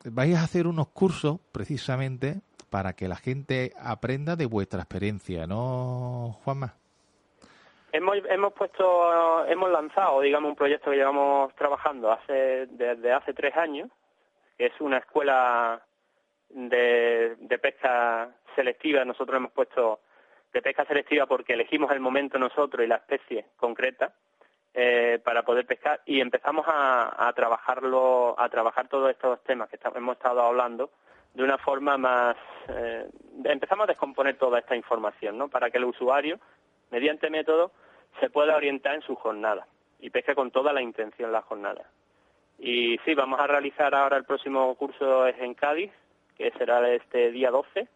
vais 0.04 0.36
a 0.36 0.44
hacer 0.44 0.68
unos 0.68 0.90
cursos 0.90 1.40
precisamente 1.54 2.42
para 2.70 2.94
que 2.94 3.08
la 3.08 3.16
gente 3.16 3.74
aprenda 3.82 4.36
de 4.36 4.46
vuestra 4.46 4.80
experiencia, 4.80 5.48
¿no, 5.48 6.38
Juanma? 6.44 6.76
Hemos, 7.92 8.18
hemos 8.30 8.54
puesto, 8.54 9.46
hemos 9.48 9.72
lanzado, 9.72 10.22
digamos, 10.22 10.50
un 10.50 10.56
proyecto 10.56 10.92
que 10.92 10.98
llevamos 10.98 11.54
trabajando 11.56 12.12
hace 12.12 12.68
desde 12.68 13.12
hace 13.12 13.34
tres 13.34 13.56
años, 13.58 13.90
que 14.58 14.68
es 14.68 14.74
una 14.80 14.98
escuela 14.98 15.82
de, 16.50 17.36
de 17.40 17.60
pesca 17.60 18.30
selectiva. 18.56 19.04
Nosotros 19.06 19.38
hemos 19.38 19.52
puesto 19.52 20.02
de 20.54 20.62
pesca 20.62 20.86
selectiva 20.86 21.26
porque 21.26 21.54
elegimos 21.54 21.92
el 21.92 22.00
momento 22.00 22.38
nosotros 22.38 22.84
y 22.84 22.88
la 22.88 22.98
especie 22.98 23.46
concreta 23.58 24.14
eh, 24.74 25.20
para 25.24 25.44
poder 25.44 25.66
pescar 25.66 26.02
y 26.06 26.22
empezamos 26.22 26.66
a, 26.68 27.32
trabajarlo, 27.36 28.40
a 28.40 28.50
trabajar 28.50 28.88
todos 28.88 29.10
estos 29.10 29.44
temas 29.44 29.68
que 29.70 29.80
hemos 29.96 30.16
estado 30.16 30.42
hablando 30.42 30.92
de 31.40 31.46
una 31.46 31.58
forma 31.58 31.98
más, 31.98 32.36
eh, 32.68 33.08
empezamos 33.46 33.86
a 33.86 33.94
descomponer 33.94 34.38
toda 34.38 34.60
esta 34.60 34.76
información, 34.76 35.38
¿no? 35.38 35.48
Para 35.48 35.72
que 35.72 35.78
el 35.78 35.86
usuario 35.86 36.38
mediante 36.92 37.30
método 37.30 37.72
se 38.20 38.30
pueda 38.30 38.58
orientar 38.58 38.96
en 38.96 39.02
su 39.04 39.16
jornada 39.16 39.66
y 40.02 40.10
pesque 40.10 40.36
con 40.36 40.52
toda 40.52 40.74
la 40.74 40.82
intención 40.82 41.32
la 41.32 41.42
jornada. 41.42 41.86
Y 42.58 42.98
sí, 43.06 43.14
vamos 43.14 43.40
a 43.40 43.48
realizar 43.48 43.96
ahora 43.96 44.18
el 44.18 44.26
próximo 44.26 44.76
curso 44.76 45.28
es 45.28 45.40
en 45.40 45.54
Cádiz, 45.54 45.94
que 46.38 46.52
será 46.58 46.86
este 46.90 47.32
día 47.32 47.52
12 47.52 47.88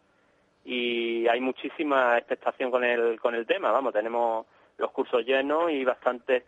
y 0.64 1.28
hay 1.28 1.42
muchísima 1.42 2.18
expectación 2.18 2.72
con 2.72 2.86
el 2.86 3.20
con 3.20 3.36
el 3.36 3.46
tema, 3.46 3.74
vamos, 3.74 3.92
tenemos 3.92 4.46
los 4.78 4.90
cursos 4.92 5.26
llenos 5.26 5.70
y 5.70 5.84
bastante 5.84 6.46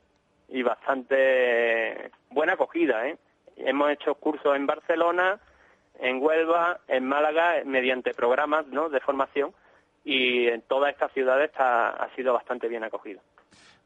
y 0.47 0.63
bastante 0.63 2.09
buena 2.29 2.53
acogida, 2.53 3.05
¿eh? 3.05 3.17
Hemos 3.57 3.91
hecho 3.91 4.15
cursos 4.15 4.55
en 4.55 4.65
Barcelona, 4.65 5.41
en 5.99 6.21
Huelva, 6.21 6.79
en 6.87 7.05
Málaga, 7.07 7.61
mediante 7.65 8.13
programas, 8.13 8.67
¿no? 8.67 8.89
de 8.89 8.99
formación 8.99 9.51
y 10.03 10.47
en 10.47 10.61
todas 10.63 10.91
estas 10.93 11.11
ciudades 11.13 11.49
está- 11.51 11.89
ha 11.89 12.13
sido 12.15 12.33
bastante 12.33 12.67
bien 12.67 12.83
acogido. 12.83 13.21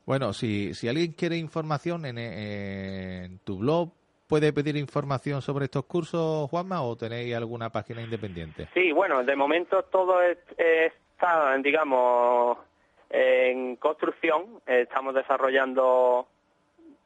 Bueno, 0.06 0.34
si, 0.34 0.74
si 0.74 0.88
alguien 0.88 1.14
quiere 1.14 1.38
información 1.38 2.06
en, 2.06 2.18
en 2.18 3.40
tu 3.40 3.60
blog, 3.60 3.92
¿puede 4.28 4.52
pedir 4.54 4.76
información 4.76 5.42
sobre 5.42 5.66
estos 5.66 5.86
cursos, 5.86 6.50
Juanma, 6.50 6.82
o 6.84 6.96
tenéis 6.96 7.36
alguna 7.36 7.70
página 7.70 8.02
independiente? 8.02 8.68
Sí, 8.74 8.92
bueno, 8.92 9.24
de 9.24 9.36
momento 9.36 9.84
todo 9.84 10.22
es- 10.22 10.38
está, 10.58 11.56
digamos, 11.58 12.58
en 13.10 13.76
construcción. 13.76 14.62
Estamos 14.66 15.14
desarrollando 15.16 16.28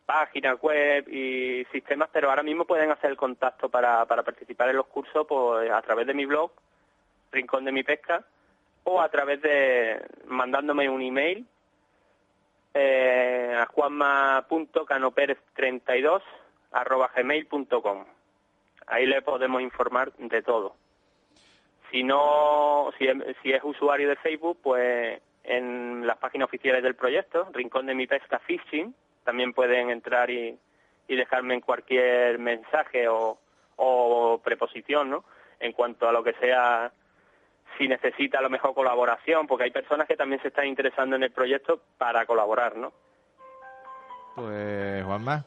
páginas 0.05 0.59
web 0.61 1.07
y 1.07 1.65
sistemas, 1.71 2.09
pero 2.11 2.29
ahora 2.29 2.43
mismo 2.43 2.65
pueden 2.65 2.91
hacer 2.91 3.09
el 3.11 3.17
contacto 3.17 3.69
para, 3.69 4.05
para 4.05 4.23
participar 4.23 4.69
en 4.69 4.75
los 4.77 4.87
cursos 4.87 5.25
pues, 5.27 5.69
a 5.71 5.81
través 5.81 6.05
de 6.07 6.13
mi 6.13 6.25
blog, 6.25 6.51
Rincón 7.31 7.63
de 7.65 7.71
mi 7.71 7.83
Pesca, 7.83 8.23
o 8.83 8.99
a 9.01 9.09
través 9.09 9.41
de 9.41 10.01
mandándome 10.25 10.89
un 10.89 11.01
email 11.01 11.45
eh, 12.73 13.55
a 13.57 13.65
juanma.canoperez32 13.67 16.21
arroba 16.71 17.11
gmail.com. 17.15 18.05
Ahí 18.87 19.05
le 19.05 19.21
podemos 19.21 19.61
informar 19.61 20.11
de 20.17 20.41
todo. 20.41 20.75
Si 21.91 22.03
no, 22.03 22.91
si, 22.97 23.07
es- 23.07 23.37
si 23.41 23.53
es 23.53 23.63
usuario 23.63 24.09
de 24.09 24.15
Facebook, 24.17 24.59
pues 24.61 25.21
en 25.43 26.05
las 26.07 26.17
páginas 26.17 26.47
oficiales 26.47 26.81
del 26.83 26.95
proyecto, 26.95 27.47
Rincón 27.53 27.85
de 27.85 27.95
mi 27.95 28.07
Pesca 28.07 28.39
Fishing, 28.39 28.93
también 29.23 29.53
pueden 29.53 29.89
entrar 29.89 30.29
y, 30.29 30.57
y 31.07 31.15
dejarme 31.15 31.55
en 31.55 31.61
cualquier 31.61 32.39
mensaje 32.39 33.07
o, 33.07 33.39
preposición, 34.43 35.09
¿no? 35.09 35.23
En 35.59 35.71
cuanto 35.73 36.07
a 36.07 36.11
lo 36.11 36.23
que 36.23 36.33
sea, 36.33 36.91
si 37.77 37.87
necesita 37.87 38.39
a 38.39 38.41
lo 38.41 38.49
mejor 38.49 38.73
colaboración, 38.73 39.47
porque 39.47 39.65
hay 39.65 39.71
personas 39.71 40.07
que 40.07 40.15
también 40.15 40.41
se 40.41 40.49
están 40.49 40.67
interesando 40.67 41.15
en 41.15 41.23
el 41.23 41.31
proyecto 41.31 41.81
para 41.97 42.25
colaborar, 42.25 42.75
¿no? 42.77 42.91
Pues, 44.35 45.03
Juanma, 45.03 45.45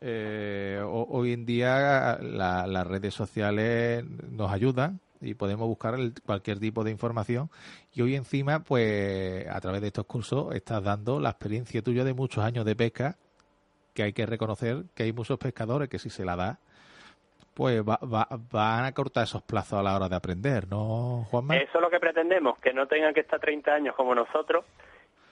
eh, 0.00 0.80
ho- 0.84 1.06
hoy 1.10 1.32
en 1.32 1.46
día 1.46 2.18
la- 2.20 2.66
las 2.66 2.86
redes 2.86 3.14
sociales 3.14 4.04
nos 4.30 4.52
ayudan 4.52 5.00
y 5.20 5.34
podemos 5.34 5.66
buscar 5.68 5.94
el- 5.94 6.14
cualquier 6.24 6.58
tipo 6.58 6.84
de 6.84 6.90
información. 6.90 7.50
Y 7.92 8.02
hoy 8.02 8.14
encima, 8.16 8.60
pues, 8.60 9.46
a 9.48 9.60
través 9.60 9.80
de 9.80 9.88
estos 9.88 10.06
cursos, 10.06 10.54
estás 10.54 10.82
dando 10.82 11.20
la 11.20 11.30
experiencia 11.30 11.82
tuya 11.82 12.04
de 12.04 12.14
muchos 12.14 12.44
años 12.44 12.64
de 12.64 12.76
pesca, 12.76 13.16
que 13.94 14.02
hay 14.02 14.12
que 14.12 14.26
reconocer 14.26 14.84
que 14.94 15.04
hay 15.04 15.12
muchos 15.12 15.38
pescadores 15.38 15.88
que 15.88 15.98
si 15.98 16.10
se 16.10 16.24
la 16.24 16.36
da, 16.36 16.58
pues 17.54 17.82
va- 17.82 17.98
va- 18.04 18.28
van 18.52 18.84
a 18.84 18.92
cortar 18.92 19.24
esos 19.24 19.42
plazos 19.42 19.78
a 19.78 19.82
la 19.82 19.96
hora 19.96 20.08
de 20.10 20.16
aprender, 20.16 20.68
¿no, 20.68 21.26
Juanma? 21.30 21.56
Eso 21.56 21.72
es 21.78 21.80
lo 21.80 21.88
que 21.88 21.98
pretendemos, 21.98 22.58
que 22.58 22.74
no 22.74 22.86
tengan 22.86 23.14
que 23.14 23.20
estar 23.20 23.40
30 23.40 23.72
años 23.74 23.94
como 23.94 24.14
nosotros 24.14 24.64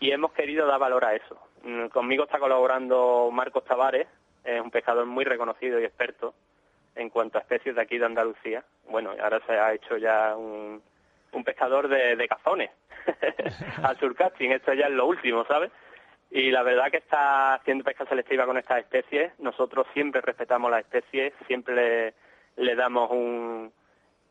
y 0.01 0.11
hemos 0.11 0.33
querido 0.33 0.67
dar 0.67 0.81
valor 0.81 1.05
a 1.05 1.15
eso. 1.15 1.37
Mm, 1.63 1.89
Conmigo 1.89 2.25
está 2.25 2.39
colaborando 2.39 3.29
Marcos 3.31 3.65
Tavares, 3.65 4.07
es 4.43 4.61
un 4.61 4.71
pescador 4.71 5.05
muy 5.05 5.25
reconocido 5.25 5.79
y 5.79 5.85
experto 5.85 6.33
en 6.97 7.11
cuanto 7.11 7.39
a 7.39 7.41
especies 7.41 7.75
de 7.75 7.83
aquí 7.83 7.99
de 7.99 8.07
Andalucía. 8.07 8.65
Bueno, 8.89 9.13
ahora 9.21 9.41
se 9.47 9.53
ha 9.53 9.73
hecho 9.73 9.97
ya 9.97 10.37
un, 10.37 10.83
pescador 11.45 11.89
de, 11.89 12.29
cazones 12.29 12.71
al 13.83 13.99
surcasting, 13.99 14.53
esto 14.53 14.73
ya 14.73 14.87
es 14.87 14.93
lo 14.93 15.07
último, 15.07 15.45
¿sabes? 15.45 15.71
Y 16.31 16.51
la 16.51 16.63
verdad 16.63 16.91
que 16.91 16.97
está 16.99 17.55
haciendo 17.55 17.85
pesca 17.85 18.07
selectiva 18.07 18.47
con 18.47 18.57
estas 18.57 18.79
especies. 18.79 19.33
Nosotros 19.39 19.87
siempre 19.93 20.21
respetamos 20.21 20.71
las 20.71 20.81
especies, 20.81 21.33
siempre 21.47 22.15
le, 22.57 22.75
damos 22.75 23.11
un... 23.11 23.73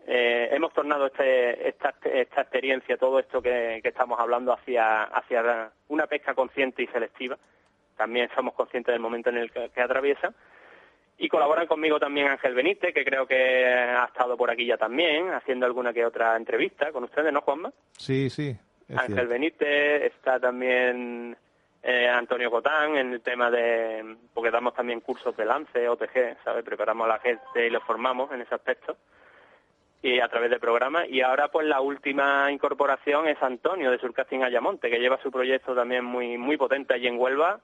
eh, 0.08 0.49
hemos 0.52 0.73
tornado 0.73 1.08
este, 1.08 1.69
esta, 1.69 1.93
esta 2.04 2.41
experiencia, 2.41 2.97
todo 2.97 3.19
esto 3.19 3.41
que, 3.41 3.80
estamos 3.84 4.19
hablando, 4.19 4.52
hacia, 4.52 5.04
hacia 5.04 5.71
una 5.88 6.08
pesca 6.08 6.34
consciente 6.34 6.84
y 6.84 6.88
selectiva. 6.88 7.38
También 7.95 8.30
somos 8.36 8.54
conscientes 8.54 8.91
del 8.91 9.02
momento 9.02 9.30
en 9.30 9.38
el 9.38 9.52
que 9.52 9.82
atraviesa. 9.82 10.34
Y 11.17 11.30
colaboran 11.30 11.67
conmigo 11.67 11.99
también 11.99 12.28
Ángel 12.28 12.56
Benítez, 12.56 12.93
que 12.93 13.06
creo 13.06 13.28
que 13.28 13.65
ha 13.65 14.06
estado 14.06 14.36
por 14.36 14.49
aquí 14.49 14.65
ya 14.65 14.78
también, 14.78 15.30
haciendo 15.32 15.65
alguna 15.65 15.93
que 15.93 16.06
otra 16.06 16.36
entrevista 16.36 16.91
con 16.91 17.04
ustedes, 17.04 17.32
¿no, 17.32 17.41
Juanma? 17.41 17.71
Sí, 17.97 18.30
sí. 18.30 18.56
Ángel 18.89 19.15
cierto. 19.15 19.30
Benítez, 19.30 20.04
está 20.04 20.39
también 20.39 21.38
eh, 21.82 22.08
Antonio 22.08 22.49
Cotán 22.49 22.95
en 22.95 23.13
el 23.13 23.21
tema 23.21 23.52
de, 23.52 24.17
porque 24.34 24.52
damos 24.52 24.73
también 24.73 25.02
cursos 25.02 25.36
de 25.38 25.45
lance, 25.45 25.88
OTG, 25.88 26.38
¿sabes? 26.43 26.63
Preparamos 26.63 27.06
a 27.06 27.10
la 27.10 27.19
gente 27.19 27.67
y 27.67 27.69
los 27.69 27.84
formamos 27.84 28.32
en 28.32 28.41
ese 28.41 28.56
aspecto 28.56 28.97
y 30.02 30.19
a 30.19 30.28
través 30.28 30.49
de 30.49 30.60
programas. 30.60 31.08
Y 31.10 31.21
ahora 31.21 31.47
pues 31.47 31.65
la 31.65 31.82
última 31.82 32.52
incorporación 32.52 33.28
es 33.28 33.41
Antonio 33.41 33.89
de 33.89 33.97
Surcasting 33.97 34.43
Ayamonte, 34.43 34.89
que 34.89 34.99
lleva 34.99 35.21
su 35.23 35.32
proyecto 35.32 35.73
también 35.73 36.04
muy 36.06 36.38
muy 36.38 36.58
potente 36.58 36.93
allí 36.93 37.08
en 37.08 37.19
Huelva, 37.19 37.60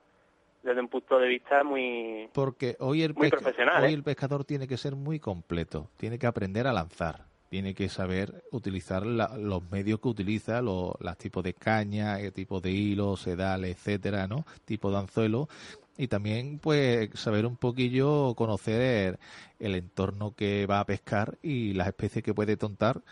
desde 0.62 0.80
un 0.80 0.88
punto 0.88 1.18
de 1.18 1.28
vista 1.28 1.64
muy... 1.64 2.28
Porque 2.32 2.76
hoy 2.80 3.02
el, 3.02 3.14
Muy 3.14 3.30
profesional, 3.30 3.82
hoy 3.82 3.90
¿eh? 3.90 3.94
el 3.94 4.02
pescador 4.02 4.44
tiene 4.44 4.66
que 4.68 4.76
ser 4.76 4.94
muy 4.96 5.18
completo, 5.18 5.90
tiene 5.96 6.18
que 6.18 6.26
aprender 6.26 6.66
a 6.66 6.72
lanzar, 6.72 7.24
tiene 7.48 7.74
que 7.74 7.88
saber 7.88 8.44
utilizar 8.52 9.04
la- 9.06 9.36
los 9.36 9.68
medios 9.70 10.00
que 10.00 10.08
utiliza, 10.08 10.60
los 10.62 10.94
tipos 11.18 11.42
de 11.42 11.54
caña, 11.54 12.20
el 12.20 12.32
tipo 12.32 12.60
de 12.60 12.70
hilo, 12.70 13.16
sedales, 13.16 13.70
etcétera, 13.76 14.26
¿no? 14.26 14.44
Tipo 14.64 14.90
de 14.90 14.98
anzuelo 14.98 15.48
y 15.96 16.08
también 16.08 16.58
pues 16.58 17.10
saber 17.14 17.44
un 17.44 17.56
poquillo 17.56 18.34
conocer 18.34 19.18
el 19.58 19.74
entorno 19.74 20.34
que 20.34 20.64
va 20.66 20.80
a 20.80 20.86
pescar 20.86 21.36
y 21.42 21.72
las 21.74 21.88
especies 21.88 22.24
que 22.24 22.32
puede 22.32 22.56
tontar 22.56 23.02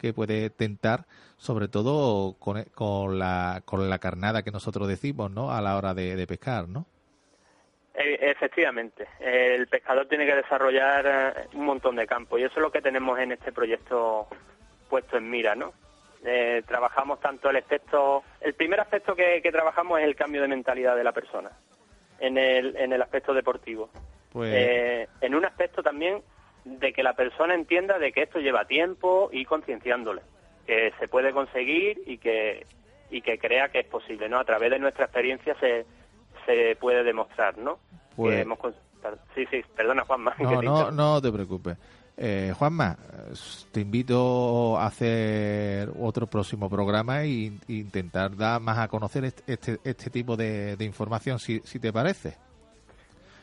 que 0.00 0.12
puede 0.14 0.48
tentar, 0.50 1.04
sobre 1.36 1.68
todo 1.68 2.34
con, 2.38 2.62
con, 2.74 3.18
la, 3.18 3.62
con 3.64 3.90
la 3.90 3.98
carnada 3.98 4.42
que 4.42 4.50
nosotros 4.50 4.88
decimos, 4.88 5.30
¿no? 5.30 5.52
A 5.52 5.60
la 5.60 5.76
hora 5.76 5.92
de, 5.94 6.16
de 6.16 6.26
pescar, 6.26 6.68
¿no? 6.68 6.86
E- 7.94 8.30
Efectivamente, 8.30 9.06
el 9.20 9.66
pescador 9.66 10.06
tiene 10.06 10.24
que 10.24 10.34
desarrollar 10.36 11.04
eh, 11.06 11.48
un 11.54 11.66
montón 11.66 11.96
de 11.96 12.06
campos 12.06 12.40
y 12.40 12.44
eso 12.44 12.54
es 12.56 12.62
lo 12.62 12.72
que 12.72 12.80
tenemos 12.80 13.18
en 13.18 13.32
este 13.32 13.52
proyecto 13.52 14.26
puesto 14.88 15.18
en 15.18 15.28
mira, 15.28 15.54
¿no? 15.54 15.72
Eh, 16.24 16.62
trabajamos 16.66 17.20
tanto 17.20 17.50
el 17.50 17.56
aspecto, 17.56 18.22
el 18.40 18.54
primer 18.54 18.80
aspecto 18.80 19.14
que, 19.14 19.40
que 19.42 19.52
trabajamos 19.52 20.00
es 20.00 20.06
el 20.06 20.16
cambio 20.16 20.42
de 20.42 20.48
mentalidad 20.48 20.96
de 20.96 21.04
la 21.04 21.12
persona 21.12 21.50
en 22.18 22.36
el, 22.38 22.76
en 22.76 22.92
el 22.92 23.02
aspecto 23.02 23.32
deportivo. 23.34 23.90
Pues 24.32 24.52
Eh, 24.54 25.08
en 25.20 25.34
un 25.34 25.44
aspecto 25.44 25.82
también 25.82 26.22
de 26.64 26.92
que 26.92 27.02
la 27.02 27.14
persona 27.14 27.54
entienda 27.54 27.98
de 27.98 28.12
que 28.12 28.22
esto 28.22 28.38
lleva 28.38 28.64
tiempo 28.66 29.30
y 29.32 29.44
concienciándole, 29.44 30.22
que 30.66 30.92
se 30.98 31.08
puede 31.08 31.32
conseguir 31.32 32.02
y 32.06 32.18
que 32.18 32.66
y 33.10 33.22
que 33.22 33.38
crea 33.38 33.68
que 33.70 33.80
es 33.80 33.86
posible, 33.86 34.28
¿no? 34.28 34.38
A 34.38 34.44
través 34.44 34.70
de 34.70 34.78
nuestra 34.78 35.04
experiencia 35.06 35.56
se, 35.58 35.84
se 36.46 36.76
puede 36.76 37.02
demostrar, 37.02 37.58
¿no? 37.58 37.78
Pues- 38.14 38.36
Que 38.36 38.40
hemos 38.42 38.58
sí, 39.34 39.46
sí, 39.50 39.62
perdona 39.74 40.04
Juanma. 40.04 40.34
No, 40.38 40.62
no, 40.62 40.90
no 40.90 41.20
te 41.22 41.32
preocupes. 41.32 41.76
Eh, 42.22 42.52
Juanma, 42.56 42.96
te 43.72 43.80
invito 43.80 44.76
a 44.76 44.86
hacer 44.86 45.88
otro 45.98 46.26
próximo 46.26 46.68
programa 46.68 47.22
e 47.22 47.50
intentar 47.68 48.36
dar 48.36 48.60
más 48.60 48.78
a 48.78 48.88
conocer 48.88 49.24
este, 49.24 49.54
este, 49.54 49.78
este 49.84 50.10
tipo 50.10 50.36
de, 50.36 50.76
de 50.76 50.84
información, 50.84 51.38
si, 51.38 51.60
si 51.60 51.80
te 51.80 51.90
parece. 51.92 52.36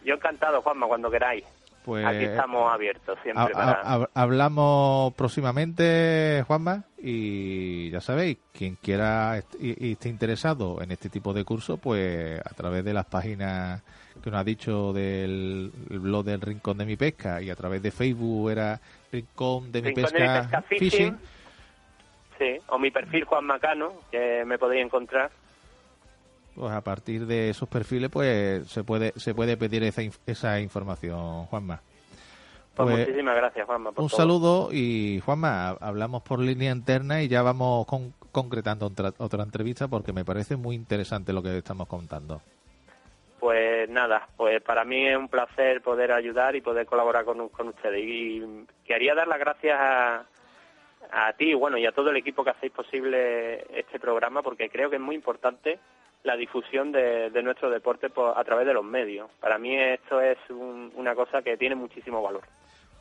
Yo 0.05 0.13
encantado, 0.13 0.61
Juanma, 0.61 0.85
cuando 0.85 1.09
queráis. 1.09 1.43
Pues 1.87 2.05
Aquí 2.05 2.25
estamos 2.25 2.69
abiertos 2.69 3.17
siempre 3.23 3.45
ha- 3.45 3.47
para... 3.49 3.81
ha- 3.81 4.09
hablamos 4.13 5.13
próximamente, 5.13 6.43
Juanma, 6.45 6.83
y 7.01 7.89
ya 7.91 8.01
sabéis, 8.01 8.39
quien 8.53 8.75
quiera 8.75 9.41
y, 9.57 9.87
y 9.87 9.91
esté 9.93 10.09
interesado 10.09 10.81
en 10.81 10.91
este 10.91 11.07
tipo 11.09 11.31
de 11.33 11.45
curso, 11.45 11.77
pues 11.77 12.41
a 12.41 12.53
través 12.55 12.83
de 12.83 12.93
las 12.93 13.05
páginas 13.05 13.81
que 14.21 14.29
nos 14.29 14.41
ha 14.41 14.43
dicho 14.43 14.91
del 14.91 15.71
el 15.89 15.99
blog 15.99 16.25
del 16.25 16.41
Rincón 16.41 16.77
de 16.77 16.85
mi 16.85 16.97
Pesca 16.97 17.41
y 17.41 17.49
a 17.49 17.55
través 17.55 17.81
de 17.81 17.91
Facebook 17.91 18.51
era 18.51 18.81
Rincón 19.09 19.71
de 19.71 19.81
mi 19.81 19.87
Rincón 19.93 20.03
de 20.11 20.11
mi 20.11 20.19
Pesca, 20.19 20.41
Pesca 20.41 20.61
Fishing. 20.63 20.89
Fishing. 20.89 21.17
Sí, 22.37 22.61
o 22.67 22.77
mi 22.77 22.91
perfil 22.91 23.23
Juan 23.23 23.45
Macano, 23.45 23.93
que 24.11 24.43
me 24.45 24.57
podéis 24.59 24.83
encontrar. 24.83 25.31
Pues 26.57 26.71
a 26.73 26.81
partir 26.81 27.27
de 27.27 27.49
esos 27.51 27.69
perfiles, 27.69 28.09
pues 28.09 28.67
se 28.67 28.83
puede 28.83 29.13
se 29.17 29.35
puede 29.35 29.57
pedir 29.57 29.83
esa, 29.83 30.01
inf- 30.01 30.17
esa 30.25 30.59
información, 30.59 31.45
Juanma. 31.45 31.81
Pues, 32.75 32.89
Pues, 32.89 33.07
muchísimas 33.07 33.35
gracias, 33.35 33.65
Juanma. 33.65 33.91
por 33.91 34.03
Un 34.03 34.09
todo. 34.09 34.17
saludo 34.17 34.69
y 34.71 35.19
Juanma, 35.23 35.69
hablamos 35.79 36.23
por 36.23 36.39
línea 36.39 36.71
interna 36.71 37.21
y 37.21 37.27
ya 37.27 37.41
vamos 37.43 37.85
con- 37.85 38.13
concretando 38.31 38.87
otra, 38.87 39.13
otra 39.19 39.43
entrevista 39.43 39.87
porque 39.87 40.13
me 40.13 40.25
parece 40.25 40.55
muy 40.55 40.75
interesante 40.75 41.31
lo 41.33 41.43
que 41.43 41.57
estamos 41.57 41.87
contando. 41.87 42.41
Pues 43.39 43.87
nada, 43.89 44.27
pues 44.35 44.61
para 44.63 44.83
mí 44.83 45.07
es 45.07 45.15
un 45.15 45.27
placer 45.27 45.81
poder 45.81 46.11
ayudar 46.11 46.55
y 46.55 46.61
poder 46.61 46.87
colaborar 46.87 47.23
con, 47.23 47.49
con 47.49 47.67
ustedes. 47.67 48.01
Y 48.03 48.43
quería 48.83 49.13
dar 49.13 49.27
las 49.27 49.37
gracias 49.39 49.77
a, 49.79 50.25
a 51.11 51.33
ti, 51.33 51.53
bueno, 51.53 51.77
y 51.77 51.85
a 51.85 51.91
todo 51.91 52.09
el 52.09 52.17
equipo 52.17 52.43
que 52.43 52.49
hacéis 52.49 52.71
posible 52.71 53.65
este 53.79 53.99
programa, 53.99 54.41
porque 54.41 54.69
creo 54.69 54.89
que 54.89 54.95
es 54.95 55.01
muy 55.01 55.13
importante 55.15 55.79
la 56.23 56.35
difusión 56.35 56.91
de, 56.91 57.29
de 57.29 57.43
nuestro 57.43 57.69
deporte 57.69 58.09
por- 58.09 58.37
a 58.37 58.43
través 58.43 58.65
de 58.67 58.73
los 58.73 58.83
medios. 58.83 59.29
Para 59.39 59.57
mí 59.57 59.75
esto 59.77 60.19
es 60.21 60.37
un- 60.49 60.91
una 60.95 61.15
cosa 61.15 61.41
que 61.41 61.57
tiene 61.57 61.75
muchísimo 61.75 62.21
valor. 62.21 62.41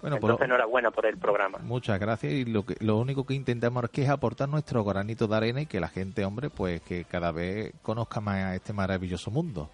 Bueno, 0.03 0.19
pues 0.19 0.31
Entonces, 0.31 0.45
enhorabuena 0.45 0.91
por 0.91 1.07
el 1.07 1.17
programa. 1.17 1.59
muchas 1.63 1.99
gracias 1.99 2.33
y 2.33 2.45
lo 2.45 2.65
que 2.67 2.77
lo 2.81 2.97
único 2.99 3.25
que 3.27 3.33
intentamos 3.35 3.83
aquí 3.83 4.03
es 4.03 4.11
aportar 4.11 4.49
nuestro 4.49 4.85
granito 4.85 5.27
de 5.27 5.37
arena 5.37 5.63
y 5.63 5.67
que 5.67 5.81
la 5.81 5.89
gente, 5.89 6.25
hombre, 6.25 6.51
pues 6.51 6.83
que 6.83 7.05
cada 7.05 7.33
vez 7.33 7.73
conozca 7.83 8.21
más 8.21 8.55
este 8.55 8.73
maravilloso 8.75 9.31
mundo. 9.31 9.71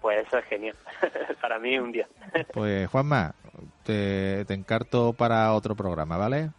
Pues 0.00 0.24
eso 0.26 0.38
es 0.38 0.44
genial. 0.46 0.76
para 1.42 1.58
mí 1.58 1.76
un 1.78 1.90
día. 1.92 2.06
Pues 2.52 2.88
Juanma, 2.88 3.34
te, 3.84 4.44
te 4.46 4.54
encarto 4.54 5.12
para 5.12 5.52
otro 5.52 5.74
programa, 5.74 6.16
¿vale? 6.16 6.50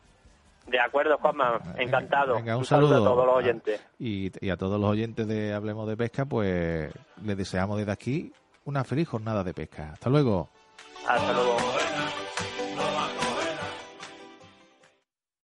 De 0.67 0.79
acuerdo, 0.79 1.17
Juanma. 1.17 1.59
Encantado. 1.77 2.35
Venga, 2.35 2.57
un, 2.57 2.65
saludo 2.65 2.89
saludo 2.89 3.05
a 3.05 3.13
todos 3.13 3.25
los 3.25 3.35
oyentes. 3.35 3.85
Y, 3.99 4.31
y 4.45 4.49
a 4.49 4.57
todos 4.57 4.79
los 4.79 4.89
oyentes 4.89 5.27
de 5.27 5.53
Hablemos 5.53 5.87
de 5.87 5.97
Pesca, 5.97 6.25
pues 6.25 6.91
les 7.23 7.37
deseamos 7.37 7.77
desde 7.77 7.91
aquí 7.91 8.33
una 8.65 8.83
feliz 8.83 9.07
jornada 9.07 9.43
de 9.43 9.53
pesca. 9.53 9.91
Hasta 9.93 10.09
luego. 10.09 10.49
Hasta 11.07 11.33
luego. 11.33 11.57